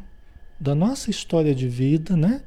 da 0.60 0.76
nossa 0.76 1.10
história 1.10 1.56
de 1.56 1.68
vida, 1.68 2.18
né? 2.18 2.42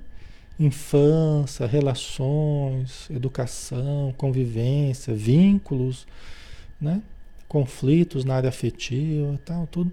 infância, 0.58 1.66
relações, 1.66 3.08
educação, 3.10 4.14
convivência, 4.16 5.12
vínculos, 5.14 6.06
né? 6.80 7.02
conflitos 7.48 8.24
na 8.24 8.36
área 8.36 8.48
afetiva, 8.48 9.38
tal, 9.44 9.66
tudo. 9.66 9.92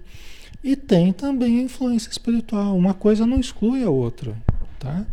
E 0.62 0.76
tem 0.76 1.12
também 1.12 1.58
a 1.58 1.62
influência 1.62 2.10
espiritual. 2.10 2.76
Uma 2.76 2.94
coisa 2.94 3.26
não 3.26 3.40
exclui 3.40 3.82
a 3.82 3.90
outra, 3.90 4.36
tá? 4.78 5.04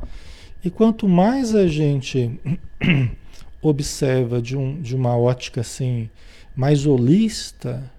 E 0.63 0.69
quanto 0.69 1.07
mais 1.07 1.55
a 1.55 1.67
gente 1.67 2.39
observa 3.61 4.41
de, 4.41 4.55
um, 4.55 4.79
de 4.81 4.95
uma 4.95 5.17
ótica 5.17 5.61
assim 5.61 6.09
mais 6.55 6.85
holista, 6.85 7.89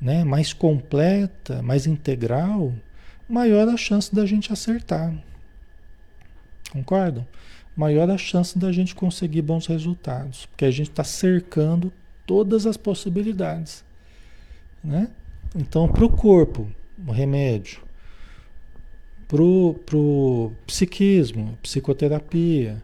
né, 0.00 0.24
mais 0.24 0.52
completa, 0.52 1.62
mais 1.62 1.86
integral, 1.86 2.72
maior 3.28 3.68
a 3.68 3.76
chance 3.76 4.14
da 4.14 4.24
gente 4.24 4.52
acertar. 4.52 5.12
Concordam? 6.70 7.26
Maior 7.76 8.08
a 8.10 8.16
chance 8.16 8.58
da 8.58 8.72
gente 8.72 8.94
conseguir 8.94 9.42
bons 9.42 9.66
resultados, 9.66 10.46
porque 10.46 10.64
a 10.64 10.70
gente 10.70 10.90
está 10.90 11.04
cercando 11.04 11.92
todas 12.26 12.66
as 12.66 12.76
possibilidades. 12.76 13.84
Né? 14.82 15.08
Então, 15.54 15.88
para 15.88 16.04
o 16.04 16.10
corpo, 16.10 16.70
o 17.06 17.10
remédio. 17.10 17.80
Para 19.26 19.42
o 19.42 20.52
psiquismo, 20.66 21.58
psicoterapia. 21.62 22.82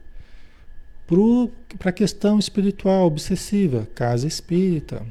Para 1.78 1.90
a 1.90 1.92
questão 1.92 2.38
espiritual 2.38 3.06
obsessiva, 3.06 3.86
casa 3.94 4.26
espírita. 4.26 5.04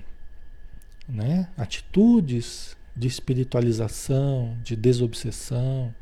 Né? 1.08 1.48
Atitudes 1.58 2.76
de 2.96 3.08
espiritualização, 3.08 4.58
de 4.64 4.76
desobsessão, 4.76 5.94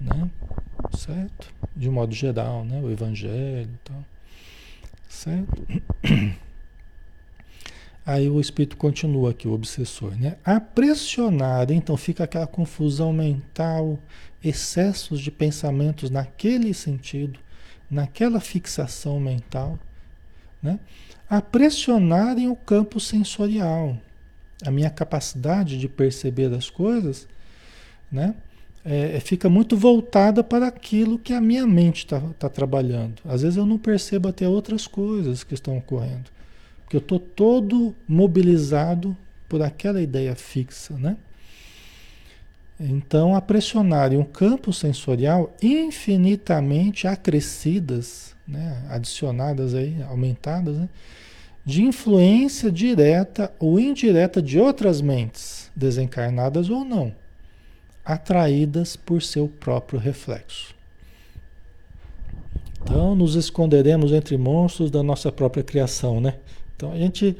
né? 0.00 0.30
certo? 0.96 1.52
De 1.74 1.88
modo 1.88 2.14
geral, 2.14 2.64
né? 2.64 2.80
o 2.80 2.90
evangelho 2.90 3.70
e 3.72 3.78
tal. 3.84 4.04
Certo? 5.08 5.66
Aí 8.06 8.30
o 8.30 8.40
espírito 8.40 8.76
continua 8.76 9.30
aqui, 9.32 9.48
o 9.48 9.52
obsessor, 9.52 10.16
né? 10.16 10.36
A 10.44 10.60
pressionar, 10.60 11.72
então 11.72 11.96
fica 11.96 12.22
aquela 12.22 12.46
confusão 12.46 13.12
mental, 13.12 13.98
excessos 14.44 15.18
de 15.18 15.32
pensamentos 15.32 16.08
naquele 16.08 16.72
sentido, 16.72 17.40
naquela 17.90 18.38
fixação 18.38 19.18
mental, 19.18 19.76
né? 20.62 20.78
A 21.28 21.42
pressionarem 21.42 22.48
o 22.48 22.54
campo 22.54 23.00
sensorial, 23.00 23.98
a 24.64 24.70
minha 24.70 24.88
capacidade 24.88 25.76
de 25.76 25.88
perceber 25.88 26.54
as 26.54 26.70
coisas, 26.70 27.26
né? 28.10 28.36
É, 28.84 29.18
fica 29.18 29.48
muito 29.48 29.76
voltada 29.76 30.44
para 30.44 30.68
aquilo 30.68 31.18
que 31.18 31.32
a 31.32 31.40
minha 31.40 31.66
mente 31.66 32.04
está 32.04 32.20
tá 32.38 32.48
trabalhando. 32.48 33.20
Às 33.24 33.42
vezes 33.42 33.56
eu 33.56 33.66
não 33.66 33.78
percebo 33.78 34.28
até 34.28 34.48
outras 34.48 34.86
coisas 34.86 35.42
que 35.42 35.54
estão 35.54 35.76
ocorrendo. 35.76 36.35
Porque 36.86 36.96
eu 36.96 37.00
estou 37.00 37.18
todo 37.18 37.92
mobilizado 38.06 39.16
por 39.48 39.60
aquela 39.60 40.00
ideia 40.00 40.36
fixa, 40.36 40.94
né? 40.94 41.16
Então, 42.78 43.34
a 43.34 43.40
pressionarem 43.40 44.18
um 44.18 44.24
campo 44.24 44.72
sensorial 44.72 45.52
infinitamente 45.60 47.08
acrescidas, 47.08 48.36
né? 48.46 48.84
adicionadas 48.88 49.74
aí, 49.74 50.00
aumentadas, 50.08 50.76
né? 50.76 50.88
de 51.64 51.82
influência 51.82 52.70
direta 52.70 53.52
ou 53.58 53.80
indireta 53.80 54.40
de 54.40 54.60
outras 54.60 55.00
mentes, 55.00 55.70
desencarnadas 55.74 56.70
ou 56.70 56.84
não, 56.84 57.12
atraídas 58.04 58.94
por 58.94 59.20
seu 59.20 59.48
próprio 59.48 59.98
reflexo. 59.98 60.76
Então, 62.82 63.16
nos 63.16 63.34
esconderemos 63.34 64.12
entre 64.12 64.36
monstros 64.36 64.92
da 64.92 65.02
nossa 65.02 65.32
própria 65.32 65.64
criação, 65.64 66.20
né? 66.20 66.34
Então 66.76 66.92
a 66.92 66.96
gente 66.96 67.36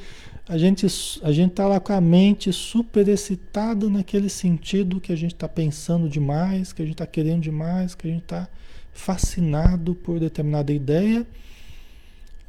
a 0.49 0.57
gente 0.57 0.87
a 1.22 1.31
gente 1.31 1.51
está 1.51 1.66
lá 1.66 1.79
com 1.79 1.92
a 1.92 2.01
mente 2.01 2.53
super 2.53 3.07
excitada 3.09 3.88
naquele 3.90 4.29
sentido 4.29 5.01
que 5.01 5.12
a 5.12 5.16
gente 5.16 5.35
está 5.35 5.49
pensando 5.49 6.09
demais, 6.09 6.72
que 6.72 6.83
a 6.83 6.85
gente 6.85 6.94
está 6.94 7.07
querendo 7.07 7.42
demais, 7.42 7.94
que 7.94 8.09
a 8.09 8.11
gente 8.11 8.22
está 8.22 8.49
fascinado 8.92 9.94
por 9.94 10.18
determinada 10.18 10.72
ideia, 10.72 11.27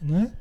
né? 0.02 0.32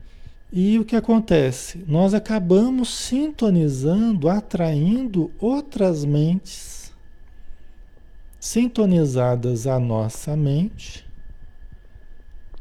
E 0.53 0.79
o 0.79 0.85
que 0.85 0.95
acontece? 0.95 1.85
Nós 1.89 2.15
acabamos 2.15 2.95
sintonizando, 2.95 4.29
atraindo 4.29 5.33
outras 5.41 6.05
mentes 6.05 6.93
sintonizadas 8.39 9.67
à 9.67 9.81
nossa 9.81 10.37
mente, 10.37 11.05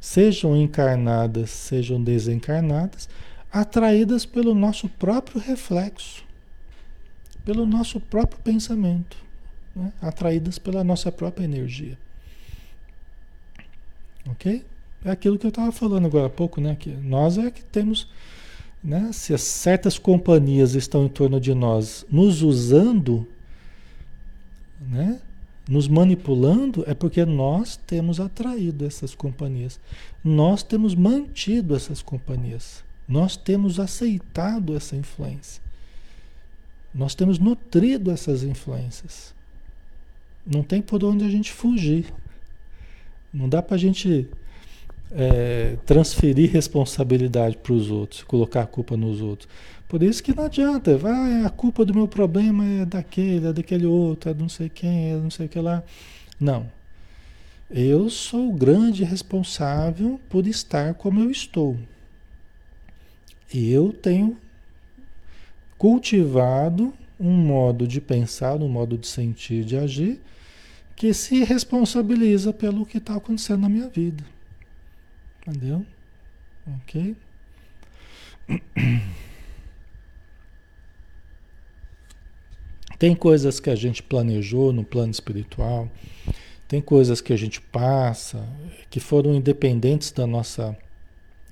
sejam 0.02 0.58
encarnadas, 0.58 1.52
sejam 1.52 2.04
desencarnadas, 2.04 3.08
atraídas 3.56 4.26
pelo 4.26 4.54
nosso 4.54 4.90
próprio 4.90 5.40
reflexo, 5.40 6.26
pelo 7.46 7.66
nosso 7.66 8.02
próprio 8.02 8.38
pensamento, 8.42 9.16
né? 9.74 9.94
atraídas 10.02 10.60
pela 10.60 10.84
nossa 10.84 11.10
própria 11.10 11.46
energia. 11.46 11.98
Ok? 14.28 14.66
É 15.06 15.10
aquilo 15.10 15.40
que 15.40 15.46
eu 15.46 15.50
estava 15.50 15.72
falando 15.72 16.06
agora 16.06 16.28
há 16.28 16.30
pouco, 16.30 16.60
né? 16.60 16.76
Que 16.76 16.90
nós 16.90 17.38
é 17.38 17.50
que 17.50 17.64
temos, 17.64 18.10
né? 18.84 19.12
Se 19.14 19.38
certas 19.38 19.98
companhias 19.98 20.76
estão 20.76 21.06
em 21.06 21.10
torno 21.10 21.40
de 21.40 21.54
nós, 21.54 22.06
nos 22.12 22.42
usando, 22.42 23.26
né? 24.82 25.22
Nos 25.70 25.88
manipulando, 25.88 26.84
é 26.88 26.94
porque 26.94 27.24
nós 27.24 27.78
temos 27.78 28.20
atraído 28.20 28.86
essas 28.86 29.16
companhias. 29.16 29.80
Nós 30.22 30.62
temos 30.62 30.94
mantido 30.94 31.74
essas 31.74 32.02
companhias. 32.02 32.85
Nós 33.08 33.38
temos 33.38 33.80
aceitado 33.80 34.76
essa 34.76 34.96
influência. 34.96 35.62
Nós 36.94 37.14
temos 37.14 37.38
nutrido 37.38 38.10
essas 38.10 38.44
influências. 38.44 39.34
Não 40.46 40.64
tem 40.64 40.82
por 40.82 41.04
onde 41.04 41.26
a 41.26 41.30
gente 41.30 41.52
fugir. 41.52 42.06
Não 43.34 43.50
dá 43.50 43.62
para 43.62 43.76
a 43.76 43.80
gente 43.80 44.28
é, 45.12 45.78
transferir 45.86 46.52
responsabilidade 46.52 47.58
para 47.58 47.74
os 47.74 47.92
outros, 47.92 48.24
colocar 48.24 48.62
a 48.62 48.68
culpa 48.68 48.96
nos 48.96 49.22
outros. 49.22 49.50
Por 49.88 50.02
isso 50.02 50.24
que 50.24 50.36
não 50.36 50.46
adianta, 50.46 50.98
vai, 50.98 51.44
a 51.44 51.50
culpa 51.50 51.86
do 51.86 51.94
meu 51.94 52.08
problema 52.08 52.66
é 52.66 52.86
daquele, 52.86 53.48
é 53.48 53.54
daquele 53.54 53.86
outro, 53.86 54.30
é 54.30 54.34
de 54.34 54.42
não 54.42 54.50
sei 54.50 54.70
quem, 54.70 55.12
é 55.12 55.16
de 55.16 55.22
não 55.22 55.30
sei 55.30 55.46
o 55.46 55.50
que 55.50 55.60
lá. 55.60 55.84
Não. 56.40 56.70
Eu 57.70 58.10
sou 58.10 58.50
o 58.50 58.54
grande 58.54 59.04
responsável 59.04 60.20
por 60.30 60.48
estar 60.48 60.94
como 60.96 61.20
eu 61.20 61.30
estou. 61.32 61.78
Eu 63.54 63.94
tenho 63.94 64.38
cultivado 65.78 66.94
um 67.20 67.32
modo 67.32 67.88
de 67.88 68.02
pensar, 68.02 68.56
um 68.62 68.68
modo 68.68 68.98
de 68.98 69.08
sentir, 69.08 69.64
de 69.64 69.78
agir, 69.78 70.22
que 70.96 71.14
se 71.14 71.44
responsabiliza 71.44 72.54
pelo 72.54 72.86
que 72.86 72.98
está 72.98 73.16
acontecendo 73.16 73.62
na 73.62 73.70
minha 73.70 73.90
vida. 73.90 74.24
Entendeu? 75.46 75.86
Ok? 76.80 77.16
Tem 82.98 83.14
coisas 83.14 83.60
que 83.60 83.70
a 83.70 83.76
gente 83.76 84.02
planejou 84.02 84.72
no 84.72 84.84
plano 84.84 85.12
espiritual, 85.12 85.90
tem 86.68 86.82
coisas 86.82 87.20
que 87.22 87.34
a 87.34 87.38
gente 87.38 87.60
passa, 87.62 88.48
que 88.90 89.00
foram 89.00 89.36
independentes 89.36 90.12
da 90.12 90.26
nossa 90.26 90.76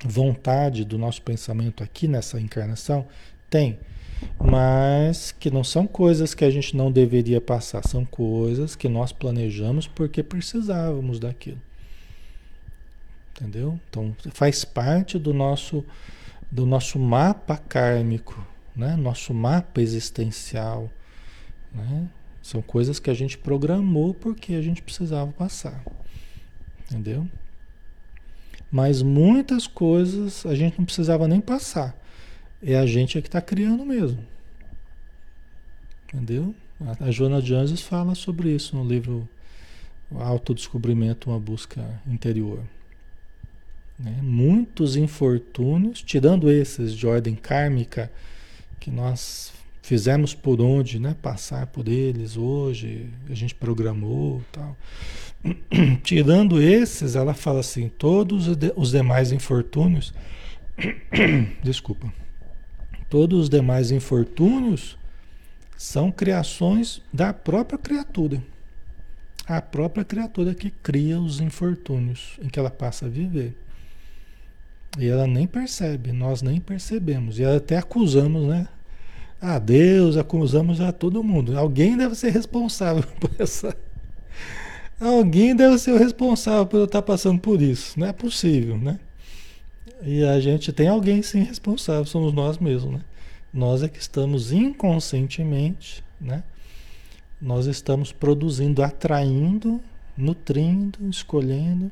vontade 0.03 0.83
do 0.83 0.97
nosso 0.97 1.21
pensamento 1.21 1.83
aqui 1.83 2.07
nessa 2.07 2.39
encarnação? 2.39 3.05
Tem. 3.49 3.79
Mas 4.39 5.31
que 5.31 5.51
não 5.51 5.63
são 5.63 5.85
coisas 5.85 6.33
que 6.33 6.45
a 6.45 6.49
gente 6.49 6.75
não 6.75 6.91
deveria 6.91 7.41
passar, 7.41 7.85
são 7.87 8.05
coisas 8.05 8.75
que 8.75 8.87
nós 8.87 9.11
planejamos 9.11 9.87
porque 9.87 10.23
precisávamos 10.23 11.19
daquilo. 11.19 11.61
Entendeu? 13.31 13.79
Então 13.89 14.15
faz 14.31 14.63
parte 14.63 15.17
do 15.17 15.33
nosso 15.33 15.83
do 16.51 16.67
nosso 16.67 16.99
mapa 16.99 17.57
kármico, 17.57 18.45
né? 18.75 18.95
Nosso 18.95 19.33
mapa 19.33 19.81
existencial, 19.81 20.89
né? 21.73 22.07
São 22.43 22.61
coisas 22.61 22.99
que 22.99 23.09
a 23.09 23.13
gente 23.13 23.37
programou 23.37 24.13
porque 24.13 24.53
a 24.53 24.61
gente 24.61 24.81
precisava 24.81 25.31
passar. 25.31 25.83
Entendeu? 26.85 27.27
Mas 28.73 29.03
muitas 29.03 29.67
coisas 29.67 30.47
a 30.47 30.55
gente 30.55 30.79
não 30.79 30.85
precisava 30.85 31.27
nem 31.27 31.39
passar. 31.39 31.95
É 32.59 32.75
a 32.75 32.87
gente 32.87 33.19
é 33.19 33.21
que 33.21 33.27
está 33.27 33.39
criando 33.39 33.85
mesmo. 33.85 34.25
Entendeu? 36.07 36.55
A 36.99 37.11
Joana 37.11 37.39
de 37.39 37.53
Anjos 37.53 37.81
fala 37.81 38.15
sobre 38.15 38.49
isso 38.49 38.75
no 38.75 38.83
livro 38.83 39.29
Autodescobrimento, 40.11 41.29
uma 41.29 41.39
busca 41.39 42.01
interior. 42.07 42.63
Né? 43.99 44.17
Muitos 44.23 44.95
infortúnios, 44.95 46.01
tirando 46.01 46.51
esses 46.51 46.95
de 46.95 47.05
ordem 47.05 47.35
kármica, 47.35 48.11
que 48.79 48.89
nós 48.89 49.52
fizemos 49.83 50.33
por 50.33 50.61
onde, 50.61 50.97
né? 50.97 51.15
Passar 51.21 51.67
por 51.67 51.87
eles 51.87 52.37
hoje, 52.37 53.09
a 53.29 53.35
gente 53.35 53.53
programou 53.53 54.41
tal. 54.51 54.75
Tirando 56.01 56.59
esses, 56.59 57.15
ela 57.15 57.33
fala 57.33 57.59
assim, 57.59 57.89
todos 57.89 58.47
os 58.77 58.91
demais 58.91 59.33
infortúnios, 59.33 60.13
desculpa, 61.61 62.11
todos 63.09 63.41
os 63.41 63.49
demais 63.49 63.91
infortúnios 63.91 64.97
são 65.77 66.09
criações 66.09 67.01
da 67.11 67.33
própria 67.33 67.77
criatura. 67.77 68.41
A 69.45 69.61
própria 69.61 70.05
criatura 70.05 70.55
que 70.55 70.69
cria 70.69 71.19
os 71.19 71.41
infortúnios 71.41 72.39
em 72.41 72.47
que 72.47 72.57
ela 72.57 72.71
passa 72.71 73.07
a 73.07 73.09
viver. 73.09 73.53
E 74.97 75.09
ela 75.09 75.27
nem 75.27 75.45
percebe, 75.45 76.13
nós 76.13 76.41
nem 76.41 76.61
percebemos. 76.61 77.37
E 77.37 77.43
até 77.43 77.75
acusamos, 77.75 78.47
né? 78.47 78.69
A 79.43 79.59
Deus, 79.59 80.15
acusamos 80.15 80.79
a 80.79 80.93
todo 80.93 81.21
mundo. 81.21 81.59
Alguém 81.59 81.97
deve 81.97 82.15
ser 82.15 82.29
responsável 82.29 83.03
por 83.19 83.29
essa. 83.37 83.75
Alguém 84.97 85.53
deve 85.53 85.77
ser 85.79 85.91
o 85.91 85.97
responsável 85.97 86.65
por 86.65 86.77
eu 86.77 86.85
estar 86.85 87.01
passando 87.01 87.41
por 87.41 87.61
isso. 87.61 87.99
Não 87.99 88.07
é 88.07 88.13
possível, 88.13 88.77
né? 88.77 88.97
E 90.01 90.23
a 90.23 90.39
gente 90.39 90.71
tem 90.71 90.87
alguém 90.87 91.21
sim 91.21 91.43
responsável, 91.43 92.05
somos 92.05 92.31
nós 92.31 92.57
mesmos, 92.57 92.93
né? 92.93 93.01
Nós 93.53 93.83
é 93.83 93.89
que 93.89 93.99
estamos 93.99 94.53
inconscientemente, 94.53 96.01
né? 96.21 96.41
Nós 97.41 97.65
estamos 97.65 98.13
produzindo, 98.13 98.81
atraindo, 98.81 99.81
nutrindo, 100.15 100.99
escolhendo, 101.09 101.91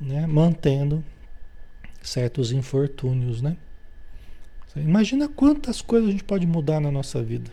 né? 0.00 0.26
mantendo 0.26 1.04
certos 2.00 2.52
infortúnios, 2.52 3.42
né? 3.42 3.58
Imagina 4.76 5.28
quantas 5.28 5.82
coisas 5.82 6.08
a 6.08 6.12
gente 6.12 6.24
pode 6.24 6.46
mudar 6.46 6.80
na 6.80 6.90
nossa 6.90 7.22
vida. 7.22 7.50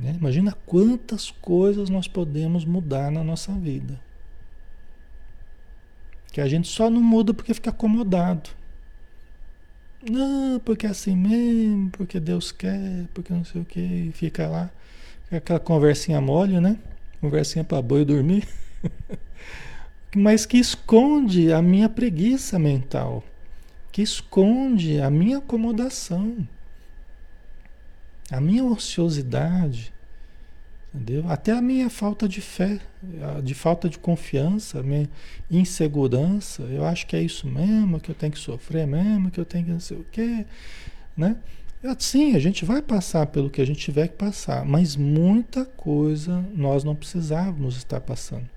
Né? 0.00 0.14
Imagina 0.18 0.56
quantas 0.64 1.30
coisas 1.30 1.90
nós 1.90 2.06
podemos 2.06 2.64
mudar 2.64 3.10
na 3.10 3.22
nossa 3.24 3.52
vida. 3.52 4.00
Que 6.32 6.40
a 6.40 6.48
gente 6.48 6.68
só 6.68 6.88
não 6.88 7.02
muda 7.02 7.34
porque 7.34 7.52
fica 7.52 7.70
acomodado. 7.70 8.50
Não, 10.08 10.60
porque 10.60 10.86
é 10.86 10.90
assim 10.90 11.16
mesmo, 11.16 11.90
porque 11.90 12.20
Deus 12.20 12.52
quer, 12.52 13.06
porque 13.12 13.32
não 13.32 13.44
sei 13.44 13.60
o 13.60 13.64
que, 13.64 14.12
fica 14.14 14.46
lá, 14.46 14.70
aquela 15.30 15.58
conversinha 15.58 16.20
mole, 16.20 16.60
né? 16.60 16.78
Conversinha 17.20 17.64
para 17.64 17.82
boi 17.82 18.04
dormir. 18.04 18.46
Mas 20.14 20.46
que 20.46 20.56
esconde 20.56 21.52
a 21.52 21.60
minha 21.60 21.88
preguiça 21.88 22.58
mental, 22.58 23.24
que 23.98 24.02
esconde 24.02 25.00
a 25.00 25.10
minha 25.10 25.38
acomodação, 25.38 26.46
a 28.30 28.40
minha 28.40 28.62
ociosidade, 28.64 29.92
Entendeu? 30.94 31.28
Até 31.28 31.50
a 31.50 31.60
minha 31.60 31.90
falta 31.90 32.28
de 32.28 32.40
fé, 32.40 32.80
de 33.42 33.54
falta 33.54 33.88
de 33.88 33.98
confiança, 33.98 34.78
a 34.78 34.82
minha 34.84 35.10
insegurança, 35.50 36.62
eu 36.62 36.84
acho 36.84 37.08
que 37.08 37.16
é 37.16 37.22
isso 37.22 37.48
mesmo, 37.48 37.98
que 37.98 38.08
eu 38.08 38.14
tenho 38.14 38.32
que 38.32 38.38
sofrer 38.38 38.86
mesmo, 38.86 39.32
que 39.32 39.40
eu 39.40 39.44
tenho 39.44 39.64
que 39.64 39.72
não 39.72 39.80
sei 39.80 39.98
o 39.98 40.06
quê, 40.12 40.46
né? 41.16 41.36
Sim, 41.98 42.36
a 42.36 42.38
gente 42.38 42.64
vai 42.64 42.80
passar 42.80 43.26
pelo 43.26 43.50
que 43.50 43.60
a 43.60 43.66
gente 43.66 43.80
tiver 43.80 44.06
que 44.06 44.16
passar, 44.16 44.64
mas 44.64 44.94
muita 44.94 45.64
coisa 45.64 46.44
nós 46.54 46.84
não 46.84 46.94
precisávamos 46.94 47.76
estar 47.76 48.00
passando. 48.00 48.48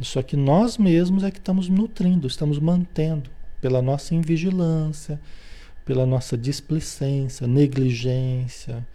Só 0.00 0.22
que 0.22 0.36
nós 0.36 0.78
mesmos 0.78 1.22
é 1.22 1.30
que 1.30 1.38
estamos 1.38 1.68
nutrindo, 1.68 2.26
estamos 2.26 2.58
mantendo 2.58 3.37
pela 3.60 3.82
nossa 3.82 4.14
invigilância, 4.14 5.20
pela 5.84 6.04
nossa 6.04 6.36
displicência, 6.36 7.46
negligência, 7.46 8.86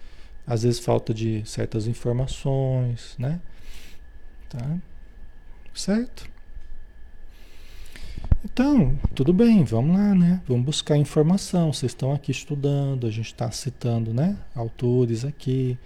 às 0.46 0.64
vezes 0.64 0.80
falta 0.80 1.14
de 1.14 1.44
certas 1.46 1.88
informações, 1.88 3.16
né? 3.18 3.40
Tá? 4.50 4.78
Certo? 5.74 6.30
Então, 8.46 9.00
tudo 9.16 9.34
bem, 9.34 9.64
vamos 9.64 9.98
lá, 9.98 10.14
né? 10.14 10.42
Vamos 10.48 10.66
buscar 10.66 10.98
informação. 10.98 11.72
Vocês 11.72 11.92
estão 11.94 12.14
aqui 12.14 12.32
estudando, 12.32 13.08
a 13.08 13.10
gente 13.10 13.28
está 13.28 13.50
citando, 13.50 14.14
né? 14.14 14.38
Autores 14.54 15.24
aqui. 15.24 15.78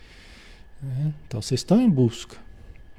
Né? 0.82 1.13
Então, 1.28 1.41
vocês 1.41 1.61
estão 1.61 1.80
em 1.80 1.89
busca. 1.89 2.36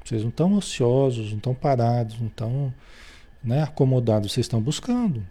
Vocês 0.03 0.21
não 0.23 0.29
estão 0.29 0.53
ociosos, 0.53 1.29
não 1.29 1.37
estão 1.37 1.53
parados, 1.53 2.19
não 2.19 2.27
estão 2.27 2.73
né, 3.43 3.61
acomodados. 3.61 4.31
Vocês 4.31 4.45
estão 4.45 4.61
buscando. 4.61 5.23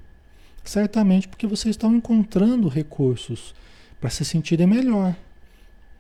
Certamente 0.64 1.28
porque 1.28 1.46
vocês 1.46 1.74
estão 1.74 1.94
encontrando 1.94 2.68
recursos 2.68 3.54
para 4.00 4.11
se 4.11 4.24
sentirem 4.24 4.66
melhor. 4.66 5.16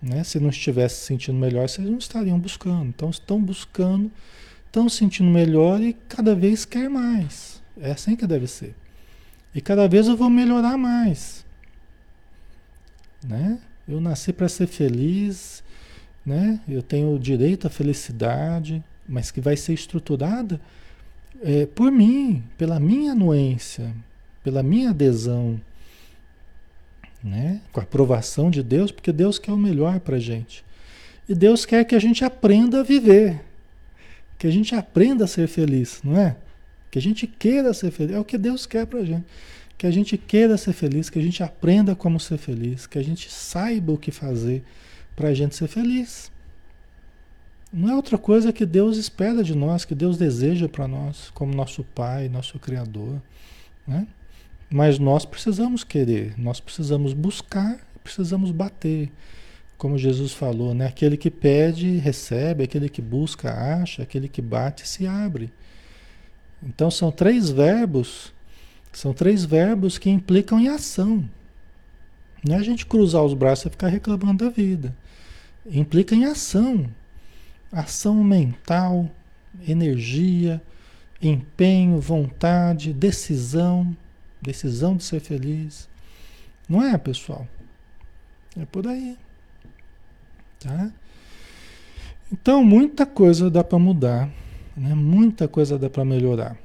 Né? 0.00 0.22
Se 0.24 0.38
não 0.38 0.50
estivesse 0.50 0.96
se 0.96 1.06
sentindo 1.06 1.38
melhor, 1.38 1.68
vocês 1.68 1.88
não 1.88 1.98
estariam 1.98 2.38
buscando. 2.38 2.86
Então 2.86 3.10
estão 3.10 3.40
buscando, 3.42 4.10
estão 4.66 4.88
se 4.88 4.96
sentindo 4.96 5.30
melhor 5.30 5.80
e 5.80 5.92
cada 6.08 6.34
vez 6.34 6.64
quer 6.64 6.88
mais. 6.88 7.62
É 7.80 7.92
assim 7.92 8.14
que 8.14 8.26
deve 8.26 8.46
ser. 8.46 8.74
E 9.54 9.60
cada 9.60 9.88
vez 9.88 10.06
eu 10.06 10.16
vou 10.16 10.30
melhorar 10.30 10.76
mais. 10.76 11.44
Né? 13.24 13.58
Eu 13.88 14.00
nasci 14.00 14.32
para 14.32 14.48
ser 14.48 14.66
feliz, 14.66 15.62
né? 16.24 16.60
Eu 16.68 16.82
tenho 16.82 17.18
direito 17.18 17.66
à 17.66 17.70
felicidade, 17.70 18.84
mas 19.08 19.30
que 19.30 19.40
vai 19.40 19.56
ser 19.56 19.72
estruturada 19.72 20.60
é, 21.42 21.66
por 21.66 21.90
mim, 21.90 22.42
pela 22.58 22.78
minha 22.78 23.12
anuência, 23.12 23.94
pela 24.48 24.62
minha 24.62 24.90
adesão, 24.90 25.60
né? 27.22 27.60
com 27.70 27.80
a 27.80 27.82
aprovação 27.82 28.50
de 28.50 28.62
Deus, 28.62 28.90
porque 28.90 29.12
Deus 29.12 29.38
quer 29.38 29.52
o 29.52 29.58
melhor 29.58 30.00
para 30.00 30.16
a 30.16 30.18
gente. 30.18 30.64
E 31.28 31.34
Deus 31.34 31.66
quer 31.66 31.84
que 31.84 31.94
a 31.94 31.98
gente 31.98 32.24
aprenda 32.24 32.80
a 32.80 32.82
viver, 32.82 33.42
que 34.38 34.46
a 34.46 34.50
gente 34.50 34.74
aprenda 34.74 35.24
a 35.24 35.28
ser 35.28 35.48
feliz, 35.48 36.00
não 36.02 36.18
é? 36.18 36.34
Que 36.90 36.98
a 36.98 37.02
gente 37.02 37.26
queira 37.26 37.74
ser 37.74 37.90
feliz, 37.90 38.16
é 38.16 38.18
o 38.18 38.24
que 38.24 38.38
Deus 38.38 38.64
quer 38.64 38.86
para 38.86 39.00
a 39.00 39.04
gente. 39.04 39.26
Que 39.76 39.86
a 39.86 39.90
gente 39.90 40.16
queira 40.16 40.56
ser 40.56 40.72
feliz, 40.72 41.10
que 41.10 41.18
a 41.18 41.22
gente 41.22 41.42
aprenda 41.42 41.94
como 41.94 42.18
ser 42.18 42.38
feliz, 42.38 42.86
que 42.86 42.98
a 42.98 43.04
gente 43.04 43.30
saiba 43.30 43.92
o 43.92 43.98
que 43.98 44.10
fazer 44.10 44.64
para 45.14 45.28
a 45.28 45.34
gente 45.34 45.54
ser 45.54 45.68
feliz. 45.68 46.32
Não 47.70 47.90
é 47.90 47.94
outra 47.94 48.16
coisa 48.16 48.50
que 48.50 48.64
Deus 48.64 48.96
espera 48.96 49.44
de 49.44 49.54
nós, 49.54 49.84
que 49.84 49.94
Deus 49.94 50.16
deseja 50.16 50.70
para 50.70 50.88
nós, 50.88 51.30
como 51.34 51.54
nosso 51.54 51.84
Pai, 51.84 52.30
nosso 52.30 52.58
Criador. 52.58 53.20
Né? 53.88 54.06
Mas 54.70 54.98
nós 54.98 55.24
precisamos 55.24 55.82
querer, 55.82 56.34
nós 56.38 56.60
precisamos 56.60 57.12
buscar, 57.14 57.78
precisamos 58.04 58.50
bater. 58.50 59.10
Como 59.78 59.96
Jesus 59.96 60.32
falou, 60.32 60.74
né? 60.74 60.86
Aquele 60.86 61.16
que 61.16 61.30
pede, 61.30 61.96
recebe, 61.98 62.64
aquele 62.64 62.88
que 62.88 63.00
busca, 63.00 63.52
acha, 63.52 64.02
aquele 64.02 64.28
que 64.28 64.42
bate, 64.42 64.86
se 64.86 65.06
abre. 65.06 65.50
Então 66.62 66.90
são 66.90 67.10
três 67.10 67.48
verbos, 67.48 68.32
são 68.92 69.14
três 69.14 69.44
verbos 69.44 69.96
que 69.96 70.10
implicam 70.10 70.58
em 70.58 70.68
ação. 70.68 71.28
Não 72.46 72.56
é 72.56 72.58
a 72.58 72.62
gente 72.62 72.86
cruzar 72.86 73.24
os 73.24 73.34
braços 73.34 73.66
e 73.66 73.70
ficar 73.70 73.88
reclamando 73.88 74.44
da 74.44 74.50
vida. 74.50 74.94
Implica 75.66 76.14
em 76.14 76.24
ação. 76.24 76.88
Ação 77.70 78.22
mental, 78.24 79.10
energia, 79.66 80.60
empenho, 81.20 82.00
vontade, 82.00 82.92
decisão. 82.92 83.96
Decisão 84.40 84.96
de 84.96 85.04
ser 85.04 85.20
feliz. 85.20 85.88
Não 86.68 86.82
é, 86.82 86.96
pessoal? 86.98 87.46
É 88.56 88.64
por 88.66 88.86
aí. 88.86 89.16
Tá? 90.60 90.90
Então, 92.30 92.62
muita 92.62 93.06
coisa 93.06 93.50
dá 93.50 93.64
para 93.64 93.78
mudar, 93.78 94.28
né? 94.76 94.94
Muita 94.94 95.48
coisa 95.48 95.78
dá 95.78 95.88
para 95.88 96.04
melhorar. 96.04 96.58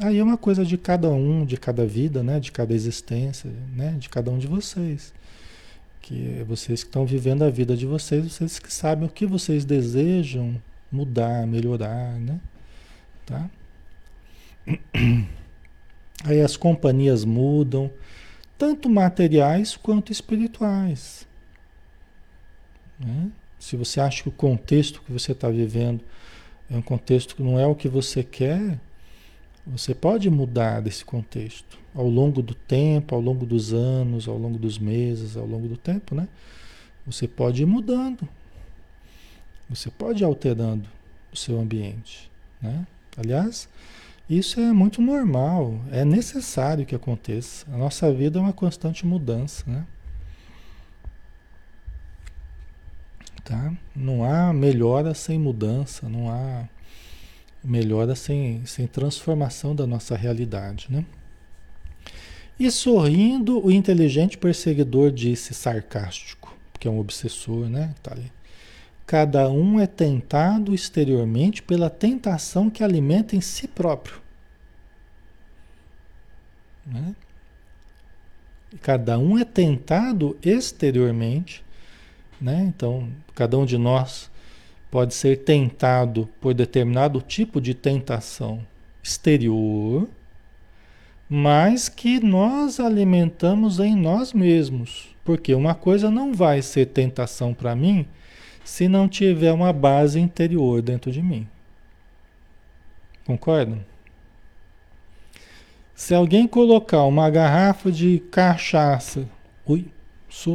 Aí 0.00 0.18
é 0.18 0.24
uma 0.24 0.36
coisa 0.36 0.64
de 0.64 0.76
cada 0.76 1.08
um, 1.10 1.44
de 1.44 1.56
cada 1.56 1.86
vida, 1.86 2.22
né? 2.22 2.40
De 2.40 2.50
cada 2.50 2.74
existência, 2.74 3.50
né? 3.76 3.96
De 3.98 4.08
cada 4.08 4.30
um 4.30 4.38
de 4.38 4.46
vocês. 4.46 5.12
Que 6.00 6.40
é 6.40 6.44
vocês 6.44 6.82
que 6.82 6.88
estão 6.88 7.04
vivendo 7.04 7.42
a 7.42 7.50
vida 7.50 7.76
de 7.76 7.86
vocês, 7.86 8.32
vocês 8.32 8.58
que 8.58 8.72
sabem 8.72 9.06
o 9.06 9.10
que 9.10 9.26
vocês 9.26 9.64
desejam 9.64 10.60
mudar, 10.90 11.46
melhorar, 11.46 12.18
né? 12.18 12.40
Tá? 13.26 13.50
Aí 16.24 16.40
as 16.40 16.56
companhias 16.56 17.24
mudam, 17.24 17.90
tanto 18.56 18.88
materiais 18.88 19.76
quanto 19.76 20.10
espirituais. 20.10 21.28
Né? 22.98 23.30
Se 23.58 23.76
você 23.76 24.00
acha 24.00 24.22
que 24.22 24.28
o 24.30 24.32
contexto 24.32 25.02
que 25.02 25.12
você 25.12 25.32
está 25.32 25.50
vivendo 25.50 26.02
é 26.70 26.76
um 26.76 26.82
contexto 26.82 27.36
que 27.36 27.42
não 27.42 27.58
é 27.58 27.66
o 27.66 27.74
que 27.74 27.88
você 27.88 28.24
quer, 28.24 28.80
você 29.66 29.94
pode 29.94 30.28
mudar 30.30 30.80
desse 30.80 31.04
contexto 31.04 31.78
ao 31.94 32.08
longo 32.08 32.42
do 32.42 32.54
tempo, 32.54 33.14
ao 33.14 33.20
longo 33.20 33.46
dos 33.46 33.72
anos, 33.72 34.26
ao 34.26 34.36
longo 34.36 34.58
dos 34.58 34.78
meses, 34.78 35.36
ao 35.36 35.46
longo 35.46 35.68
do 35.68 35.76
tempo, 35.76 36.14
né? 36.14 36.26
Você 37.06 37.28
pode 37.28 37.62
ir 37.62 37.66
mudando. 37.66 38.26
Você 39.68 39.90
pode 39.90 40.22
ir 40.22 40.24
alterando 40.24 40.88
o 41.32 41.36
seu 41.36 41.60
ambiente, 41.60 42.30
né? 42.60 42.86
Aliás, 43.16 43.68
isso 44.28 44.58
é 44.58 44.72
muito 44.72 45.02
normal, 45.02 45.78
é 45.90 46.04
necessário 46.04 46.86
que 46.86 46.94
aconteça. 46.94 47.66
A 47.72 47.76
nossa 47.76 48.10
vida 48.12 48.38
é 48.38 48.42
uma 48.42 48.52
constante 48.52 49.04
mudança, 49.04 49.64
né? 49.66 49.86
Tá? 53.44 53.74
Não 53.94 54.24
há 54.24 54.52
melhora 54.54 55.12
sem 55.12 55.38
mudança, 55.38 56.08
não 56.08 56.30
há 56.30 56.66
melhora 57.62 58.14
sem, 58.14 58.64
sem 58.64 58.86
transformação 58.86 59.74
da 59.74 59.86
nossa 59.86 60.16
realidade, 60.16 60.86
né? 60.88 61.04
E 62.58 62.70
sorrindo, 62.70 63.64
o 63.64 63.70
inteligente 63.70 64.38
perseguidor 64.38 65.10
disse 65.10 65.52
sarcástico, 65.52 66.56
que 66.78 66.88
é 66.88 66.90
um 66.90 66.98
obsessor, 66.98 67.68
né? 67.68 67.94
Tá 68.02 68.12
ali. 68.12 68.32
Cada 69.14 69.48
um 69.48 69.78
é 69.78 69.86
tentado 69.86 70.74
exteriormente 70.74 71.62
pela 71.62 71.88
tentação 71.88 72.68
que 72.68 72.82
alimenta 72.82 73.36
em 73.36 73.40
si 73.40 73.68
próprio. 73.68 74.20
Né? 76.84 77.14
Cada 78.82 79.16
um 79.16 79.38
é 79.38 79.44
tentado 79.44 80.36
exteriormente, 80.42 81.64
né? 82.40 82.64
Então, 82.66 83.08
cada 83.36 83.56
um 83.56 83.64
de 83.64 83.78
nós 83.78 84.28
pode 84.90 85.14
ser 85.14 85.44
tentado 85.44 86.28
por 86.40 86.52
determinado 86.52 87.20
tipo 87.20 87.60
de 87.60 87.72
tentação 87.72 88.66
exterior, 89.00 90.08
mas 91.30 91.88
que 91.88 92.18
nós 92.18 92.80
alimentamos 92.80 93.78
em 93.78 93.94
nós 93.94 94.32
mesmos. 94.32 95.14
Porque 95.24 95.54
uma 95.54 95.76
coisa 95.76 96.10
não 96.10 96.34
vai 96.34 96.60
ser 96.60 96.86
tentação 96.86 97.54
para 97.54 97.76
mim 97.76 98.08
se 98.64 98.88
não 98.88 99.06
tiver 99.08 99.52
uma 99.52 99.72
base 99.72 100.18
interior 100.18 100.80
dentro 100.80 101.12
de 101.12 101.22
mim. 101.22 101.46
Concordam? 103.26 103.84
Se 105.94 106.14
alguém 106.14 106.48
colocar 106.48 107.04
uma 107.04 107.30
garrafa 107.30 107.92
de 107.92 108.18
cachaça. 108.30 109.28
Ui, 109.66 109.86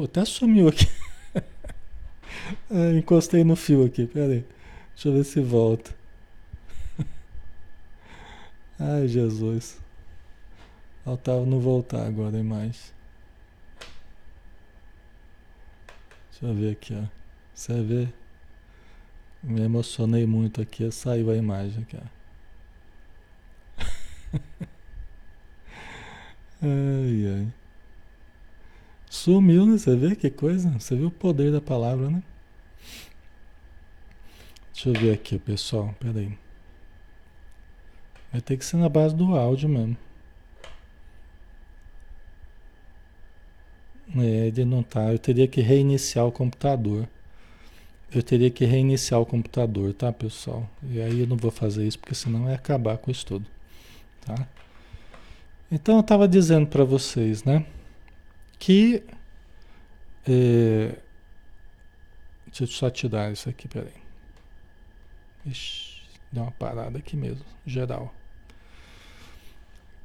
até 0.03 0.25
sumiu 0.25 0.67
aqui. 0.67 0.87
Ah, 2.69 2.91
encostei 2.97 3.43
no 3.43 3.55
fio 3.55 3.85
aqui, 3.85 4.05
peraí. 4.05 4.43
Deixa 4.93 5.07
eu 5.07 5.13
ver 5.13 5.23
se 5.23 5.39
volta. 5.39 5.95
Ai, 8.77 9.07
Jesus. 9.07 9.79
Faltava 11.05 11.45
não 11.45 11.59
voltar 11.59 12.05
agora 12.05 12.35
a 12.35 12.39
imagem. 12.39 12.81
Deixa 16.31 16.45
eu 16.45 16.53
ver 16.53 16.71
aqui, 16.73 16.93
ó. 16.93 17.18
Você 17.59 17.81
vê? 17.81 18.07
Me 19.43 19.59
emocionei 19.59 20.25
muito 20.25 20.61
aqui, 20.61 20.89
saiu 20.91 21.29
a 21.29 21.35
imagem 21.35 21.83
aqui, 21.83 21.97
ai, 26.61 27.27
ai. 27.35 27.53
Sumiu, 29.09 29.65
né? 29.65 29.77
Você 29.77 29.93
vê 29.93 30.15
que 30.15 30.29
coisa? 30.29 30.69
Você 30.79 30.95
viu 30.95 31.07
o 31.07 31.11
poder 31.11 31.51
da 31.51 31.59
palavra, 31.59 32.09
né? 32.09 32.23
Deixa 34.71 34.87
eu 34.89 34.93
ver 34.93 35.13
aqui, 35.13 35.37
pessoal. 35.37 35.93
Pera 35.99 36.19
aí. 36.19 36.37
Vai 38.31 38.39
ter 38.39 38.55
que 38.55 38.63
ser 38.63 38.77
na 38.77 38.87
base 38.87 39.13
do 39.13 39.35
áudio 39.35 39.67
mesmo. 39.67 39.97
É, 44.15 44.47
ele 44.47 44.63
não 44.63 44.81
tá. 44.81 45.11
Eu 45.11 45.19
teria 45.19 45.47
que 45.47 45.59
reiniciar 45.59 46.25
o 46.25 46.31
computador. 46.31 47.05
Eu 48.11 48.23
teria 48.23 48.49
que 48.49 48.65
reiniciar 48.65 49.19
o 49.21 49.25
computador, 49.25 49.93
tá, 49.93 50.11
pessoal? 50.11 50.67
E 50.83 50.99
aí 50.99 51.19
eu 51.19 51.27
não 51.27 51.37
vou 51.37 51.51
fazer 51.51 51.85
isso 51.85 51.99
porque 51.99 52.15
senão 52.15 52.45
vai 52.45 52.55
acabar 52.55 52.97
com 52.97 53.11
isso 53.11 53.25
tudo, 53.25 53.45
tá? 54.25 54.47
Então 55.71 55.95
eu 55.95 56.01
estava 56.01 56.27
dizendo 56.27 56.65
para 56.65 56.83
vocês, 56.83 57.43
né? 57.43 57.65
Que 58.57 59.03
é, 60.27 60.95
deixa 62.47 62.63
eu 62.63 62.67
só 62.67 62.89
tirar 62.89 63.31
isso 63.31 63.47
aqui, 63.47 63.67
peraí. 63.67 63.93
Ixi, 65.45 66.01
deu 66.31 66.43
uma 66.43 66.51
parada 66.51 66.97
aqui 66.97 67.15
mesmo, 67.15 67.45
geral. 67.65 68.13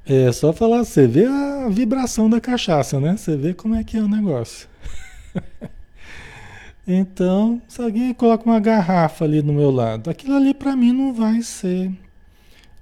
É 0.07 0.31
só 0.33 0.53
falar, 0.53 0.85
você 0.85 1.07
vê 1.07 1.25
a 1.25 1.69
vibração 1.71 2.29
da 2.29 2.41
cachaça, 2.41 3.01
né? 3.01 3.17
Você 3.17 3.37
vê 3.37 3.55
como 3.55 3.75
é 3.75 3.83
que 3.83 3.97
é 3.97 4.03
o 4.03 4.09
negócio. 4.09 4.69
então, 6.87 7.62
se 7.68 7.80
alguém 7.80 8.12
coloca 8.12 8.45
uma 8.45 8.61
garrafa 8.61 9.24
ali 9.24 9.43
no 9.43 9.53
meu 9.53 9.70
lado, 9.70 10.11
aquilo 10.11 10.37
ali 10.37 10.53
para 10.53 10.76
mim 10.76 10.93
não 10.93 11.12
vai 11.14 11.41
ser 11.43 11.93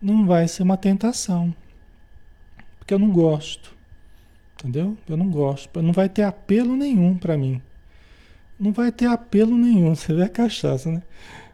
não 0.02 0.26
vai 0.26 0.48
ser 0.48 0.64
uma 0.64 0.76
tentação. 0.76 1.54
Porque 2.78 2.92
eu 2.92 2.98
não 2.98 3.10
gosto. 3.10 3.72
Entendeu? 4.58 4.96
Eu 5.08 5.16
não 5.16 5.30
gosto. 5.30 5.80
Não 5.80 5.92
vai 5.92 6.08
ter 6.08 6.22
apelo 6.22 6.76
nenhum 6.76 7.16
para 7.16 7.38
mim. 7.38 7.62
Não 8.58 8.72
vai 8.72 8.90
ter 8.90 9.06
apelo 9.06 9.56
nenhum. 9.56 9.94
Você 9.94 10.12
vê 10.12 10.24
a 10.24 10.28
cachaça, 10.28 10.90
né? 10.90 11.02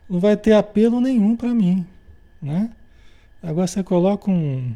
Não 0.09 0.19
vai 0.19 0.37
ter 0.37 0.53
apelo 0.53 1.01
nenhum 1.01 1.37
para 1.37 1.55
mim, 1.55 1.87
né? 2.41 2.71
Agora 3.43 3.67
você 3.67 3.83
coloca 3.85 4.31
um, 4.31 4.75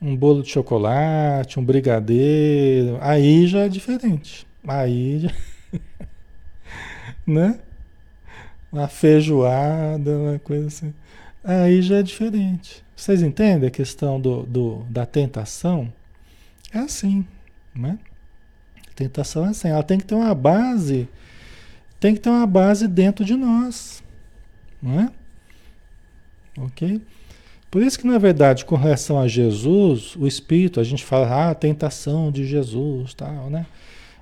um 0.00 0.16
bolo 0.16 0.44
de 0.44 0.50
chocolate, 0.50 1.58
um 1.58 1.64
brigadeiro, 1.64 2.96
aí 3.00 3.48
já 3.48 3.60
é 3.64 3.68
diferente. 3.68 4.46
Aí 4.66 5.18
já. 5.18 5.30
né? 7.30 7.58
Uma 8.72 8.88
feijoada, 8.88 10.10
uma 10.10 10.38
coisa 10.38 10.66
assim. 10.66 10.94
Aí 11.42 11.80
já 11.82 11.98
é 11.98 12.02
diferente. 12.02 12.84
Vocês 12.94 13.22
entendem 13.22 13.68
a 13.68 13.70
questão 13.70 14.20
do, 14.20 14.42
do, 14.42 14.84
da 14.90 15.06
tentação? 15.06 15.92
É 16.72 16.78
assim, 16.78 17.26
né? 17.74 17.98
Tentação 18.94 19.46
é 19.46 19.48
assim, 19.48 19.68
ela 19.68 19.82
tem 19.82 19.98
que 19.98 20.04
ter 20.04 20.14
uma 20.14 20.34
base, 20.34 21.08
tem 21.98 22.14
que 22.14 22.20
ter 22.20 22.28
uma 22.28 22.46
base 22.46 22.86
dentro 22.86 23.24
de 23.24 23.34
nós, 23.34 24.02
não 24.82 25.00
é? 25.00 25.10
Ok? 26.58 27.00
Por 27.70 27.82
isso 27.82 27.98
que, 27.98 28.06
na 28.06 28.18
verdade, 28.18 28.64
com 28.64 28.74
relação 28.74 29.18
a 29.18 29.28
Jesus, 29.28 30.16
o 30.16 30.26
Espírito, 30.26 30.80
a 30.80 30.84
gente 30.84 31.04
fala, 31.04 31.28
ah, 31.28 31.50
a 31.50 31.54
tentação 31.54 32.30
de 32.30 32.44
Jesus, 32.44 33.14
tal, 33.14 33.48
né? 33.48 33.64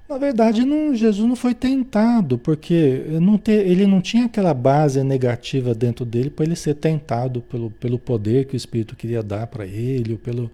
Na 0.09 0.17
verdade, 0.17 0.65
não, 0.65 0.95
Jesus 0.95 1.29
não 1.29 1.37
foi 1.37 1.55
tentado, 1.55 2.39
porque 2.39 3.05
não 3.21 3.37
ter, 3.37 3.67
ele 3.67 3.87
não 3.87 4.01
tinha 4.01 4.25
aquela 4.25 4.55
base 4.55 5.05
negativa 5.05 5.75
dentro 5.75 6.05
dele 6.05 6.31
para 6.31 6.47
ele 6.47 6.57
ser 6.57 6.75
tentado 6.75 7.43
pelo, 7.43 7.71
pelo 7.73 7.99
poder 7.99 8.47
que 8.47 8.55
o 8.55 8.57
Espírito 8.57 8.97
queria 8.97 9.23
dar 9.23 9.47
para 9.47 9.67
ele, 9.67 10.17
pelo, 10.17 10.51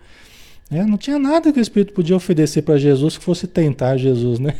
né? 0.68 0.84
Não 0.84 0.98
tinha 0.98 1.20
nada 1.20 1.52
que 1.52 1.60
o 1.60 1.62
Espírito 1.62 1.92
podia 1.92 2.16
oferecer 2.16 2.62
para 2.62 2.76
Jesus 2.76 3.16
que 3.16 3.24
fosse 3.24 3.46
tentar 3.46 3.96
Jesus, 3.96 4.40
né? 4.40 4.56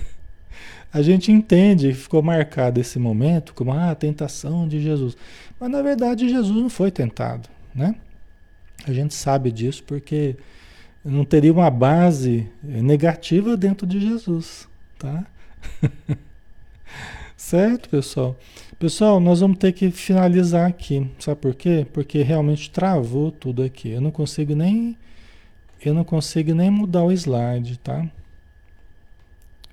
A 0.93 1.03
gente 1.03 1.33
entende, 1.33 1.93
ficou 1.93 2.23
marcado 2.23 2.81
esse 2.81 3.01
momento 3.01 3.53
como 3.53 3.73
ah, 3.73 3.91
a 3.91 3.95
tentação 3.97 4.69
de 4.69 4.81
Jesus. 4.81 5.17
Mas 5.59 5.69
na 5.69 5.83
verdade 5.83 6.29
Jesus 6.29 6.57
não 6.57 6.71
foi 6.71 6.93
tentado, 6.93 7.49
né? 7.75 7.97
A 8.87 8.93
gente 8.93 9.13
sabe 9.13 9.51
disso 9.51 9.83
porque 9.85 10.37
não 11.05 11.25
teria 11.25 11.53
uma 11.53 11.69
base 11.69 12.47
negativa 12.63 13.57
dentro 13.57 13.89
de 13.89 13.99
Jesus, 13.99 14.69
tá? 15.05 15.27
certo, 17.37 17.91
pessoal? 17.91 18.37
Pessoal, 18.79 19.21
nós 19.21 19.41
vamos 19.41 19.59
ter 19.59 19.73
que 19.73 19.91
finalizar 19.91 20.67
aqui. 20.67 21.11
Sabe 21.19 21.41
por 21.41 21.55
quê? 21.55 21.87
Porque 21.93 22.23
realmente 22.23 22.71
travou 22.71 23.31
tudo 23.31 23.63
aqui. 23.63 23.91
Eu 23.91 24.01
não 24.01 24.11
consigo 24.11 24.55
nem 24.55 24.97
eu 25.85 25.93
não 25.93 26.05
consigo 26.05 26.55
nem 26.55 26.71
mudar 26.71 27.05
o 27.05 27.13
slide, 27.13 27.79
tá? 27.79 28.11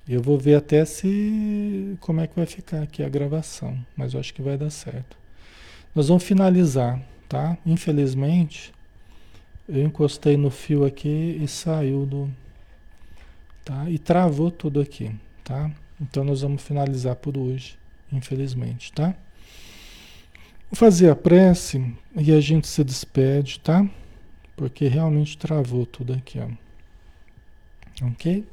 Eu 0.10 0.22
vou 0.22 0.38
ver 0.38 0.56
até 0.56 0.84
se 0.84 1.96
como 2.02 2.20
é 2.20 2.28
que 2.28 2.36
vai 2.36 2.46
ficar 2.46 2.82
aqui 2.82 3.02
a 3.02 3.08
gravação, 3.08 3.78
mas 3.96 4.14
eu 4.14 4.20
acho 4.20 4.34
que 4.34 4.42
vai 4.42 4.58
dar 4.58 4.70
certo. 4.70 5.16
Nós 5.96 6.10
vamos 6.10 6.24
finalizar, 6.24 7.02
tá? 7.30 7.58
Infelizmente, 7.66 8.74
eu 9.70 9.84
encostei 9.84 10.36
no 10.36 10.50
fio 10.50 10.84
aqui 10.84 11.40
e 11.42 11.48
saiu 11.48 12.06
do 12.06 12.30
tá? 13.64 13.90
E 13.90 13.98
travou 13.98 14.52
tudo 14.52 14.82
aqui, 14.82 15.12
tá? 15.44 15.72
Então 16.00 16.24
nós 16.24 16.42
vamos 16.42 16.62
finalizar 16.62 17.16
por 17.16 17.38
hoje, 17.38 17.78
infelizmente, 18.12 18.92
tá? 18.92 19.16
Vou 20.70 20.78
fazer 20.78 21.10
a 21.10 21.16
prece 21.16 21.94
e 22.16 22.32
a 22.32 22.40
gente 22.40 22.68
se 22.68 22.84
despede, 22.84 23.60
tá? 23.60 23.88
Porque 24.56 24.88
realmente 24.88 25.38
travou 25.38 25.86
tudo 25.86 26.14
aqui, 26.14 26.40
ó. 26.40 26.48
Ok? 28.08 28.46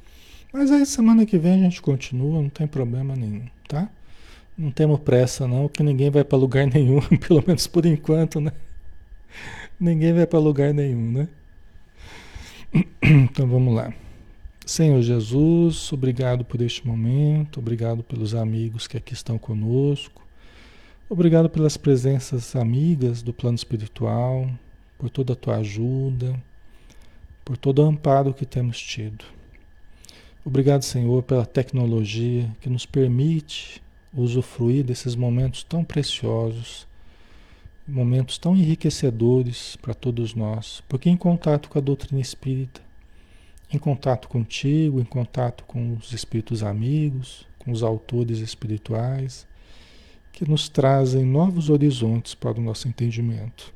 Mas 0.52 0.70
aí 0.70 0.84
semana 0.84 1.24
que 1.24 1.38
vem 1.38 1.54
a 1.54 1.58
gente 1.58 1.80
continua, 1.80 2.42
não 2.42 2.48
tem 2.48 2.66
problema 2.66 3.14
nenhum, 3.14 3.46
tá? 3.68 3.88
Não 4.56 4.70
temos 4.70 4.98
pressa 5.00 5.46
não, 5.46 5.68
que 5.68 5.82
ninguém 5.82 6.10
vai 6.10 6.24
para 6.24 6.36
lugar 6.36 6.66
nenhum, 6.72 7.00
pelo 7.00 7.42
menos 7.46 7.66
por 7.66 7.86
enquanto, 7.86 8.40
né? 8.40 8.52
Ninguém 9.78 10.12
vai 10.12 10.26
para 10.26 10.38
lugar 10.38 10.74
nenhum, 10.74 11.12
né? 11.12 11.28
Então 13.00 13.46
vamos 13.46 13.74
lá. 13.74 13.94
Senhor 14.68 15.00
Jesus, 15.00 15.90
obrigado 15.94 16.44
por 16.44 16.60
este 16.60 16.86
momento, 16.86 17.58
obrigado 17.58 18.02
pelos 18.02 18.34
amigos 18.34 18.86
que 18.86 18.98
aqui 18.98 19.14
estão 19.14 19.38
conosco, 19.38 20.22
obrigado 21.08 21.48
pelas 21.48 21.78
presenças 21.78 22.54
amigas 22.54 23.22
do 23.22 23.32
plano 23.32 23.56
espiritual, 23.56 24.46
por 24.98 25.08
toda 25.08 25.32
a 25.32 25.36
tua 25.36 25.56
ajuda, 25.56 26.38
por 27.46 27.56
todo 27.56 27.78
o 27.78 27.86
amparo 27.86 28.34
que 28.34 28.44
temos 28.44 28.78
tido. 28.78 29.24
Obrigado, 30.44 30.82
Senhor, 30.82 31.22
pela 31.22 31.46
tecnologia 31.46 32.54
que 32.60 32.68
nos 32.68 32.84
permite 32.84 33.82
usufruir 34.12 34.84
desses 34.84 35.16
momentos 35.16 35.62
tão 35.62 35.82
preciosos, 35.82 36.86
momentos 37.86 38.36
tão 38.36 38.54
enriquecedores 38.54 39.76
para 39.76 39.94
todos 39.94 40.34
nós, 40.34 40.82
porque 40.86 41.08
em 41.08 41.16
contato 41.16 41.70
com 41.70 41.78
a 41.78 41.82
doutrina 41.82 42.20
espírita, 42.20 42.86
em 43.70 43.78
contato 43.78 44.28
contigo, 44.28 45.00
em 45.00 45.04
contato 45.04 45.64
com 45.64 45.94
os 45.94 46.12
espíritos 46.12 46.62
amigos, 46.62 47.46
com 47.58 47.70
os 47.70 47.82
autores 47.82 48.38
espirituais, 48.38 49.46
que 50.32 50.48
nos 50.48 50.68
trazem 50.68 51.24
novos 51.24 51.68
horizontes 51.68 52.34
para 52.34 52.58
o 52.58 52.62
nosso 52.62 52.88
entendimento. 52.88 53.74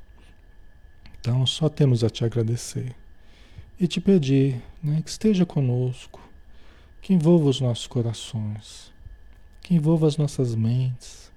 Então, 1.21 1.45
só 1.47 1.69
temos 1.69 2.03
a 2.03 2.11
te 2.11 2.25
agradecer 2.25 2.95
e 3.79 3.87
te 3.87 4.01
pedir 4.01 4.63
né, 4.83 5.03
que 5.03 5.11
esteja 5.11 5.45
conosco, 5.45 6.21
que 7.01 7.13
envolva 7.13 7.49
os 7.49 7.61
nossos 7.61 7.87
corações, 7.87 8.93
que 9.61 9.75
envolva 9.75 10.07
as 10.07 10.17
nossas 10.17 10.55
mentes 10.55 11.31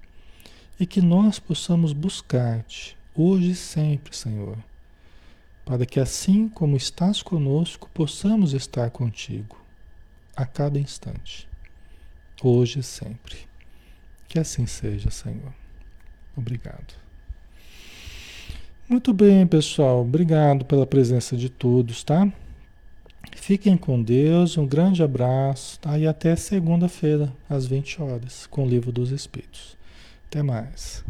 e 0.80 0.86
que 0.86 1.02
nós 1.02 1.40
possamos 1.40 1.92
buscar-te 1.94 2.98
hoje 3.16 3.52
e 3.52 3.56
sempre, 3.56 4.16
Senhor, 4.16 4.58
para 5.66 5.86
que 5.86 6.00
assim 6.00 6.48
como 6.48 6.78
estás 6.78 7.24
conosco, 7.24 7.90
possamos 7.94 8.54
estar 8.54 8.92
contigo 8.92 9.58
a 10.36 10.46
cada 10.46 10.80
instante, 10.80 11.48
hoje 12.44 12.80
e 12.80 12.84
sempre. 12.84 13.38
Que 14.28 14.38
assim 14.38 14.68
seja, 14.68 15.10
Senhor. 15.10 15.54
Obrigado. 16.38 16.94
Muito 18.88 19.12
bem, 19.14 19.48
pessoal. 19.48 20.02
Obrigado 20.02 20.64
pela 20.66 20.86
presença 20.86 21.36
de 21.36 21.50
todos, 21.50 22.04
tá? 22.04 22.32
Fiquem 23.36 23.76
com 23.76 24.02
Deus, 24.02 24.58
um 24.58 24.68
grande 24.68 25.02
abraço 25.02 25.80
tá? 25.80 25.98
e 25.98 26.06
até 26.06 26.36
segunda-feira, 26.36 27.34
às 27.50 27.66
20 27.66 28.02
horas, 28.02 28.46
com 28.48 28.64
o 28.64 28.68
Livro 28.68 28.92
dos 28.92 29.12
Espíritos. 29.12 29.76
Até 30.28 30.44
mais. 30.44 31.04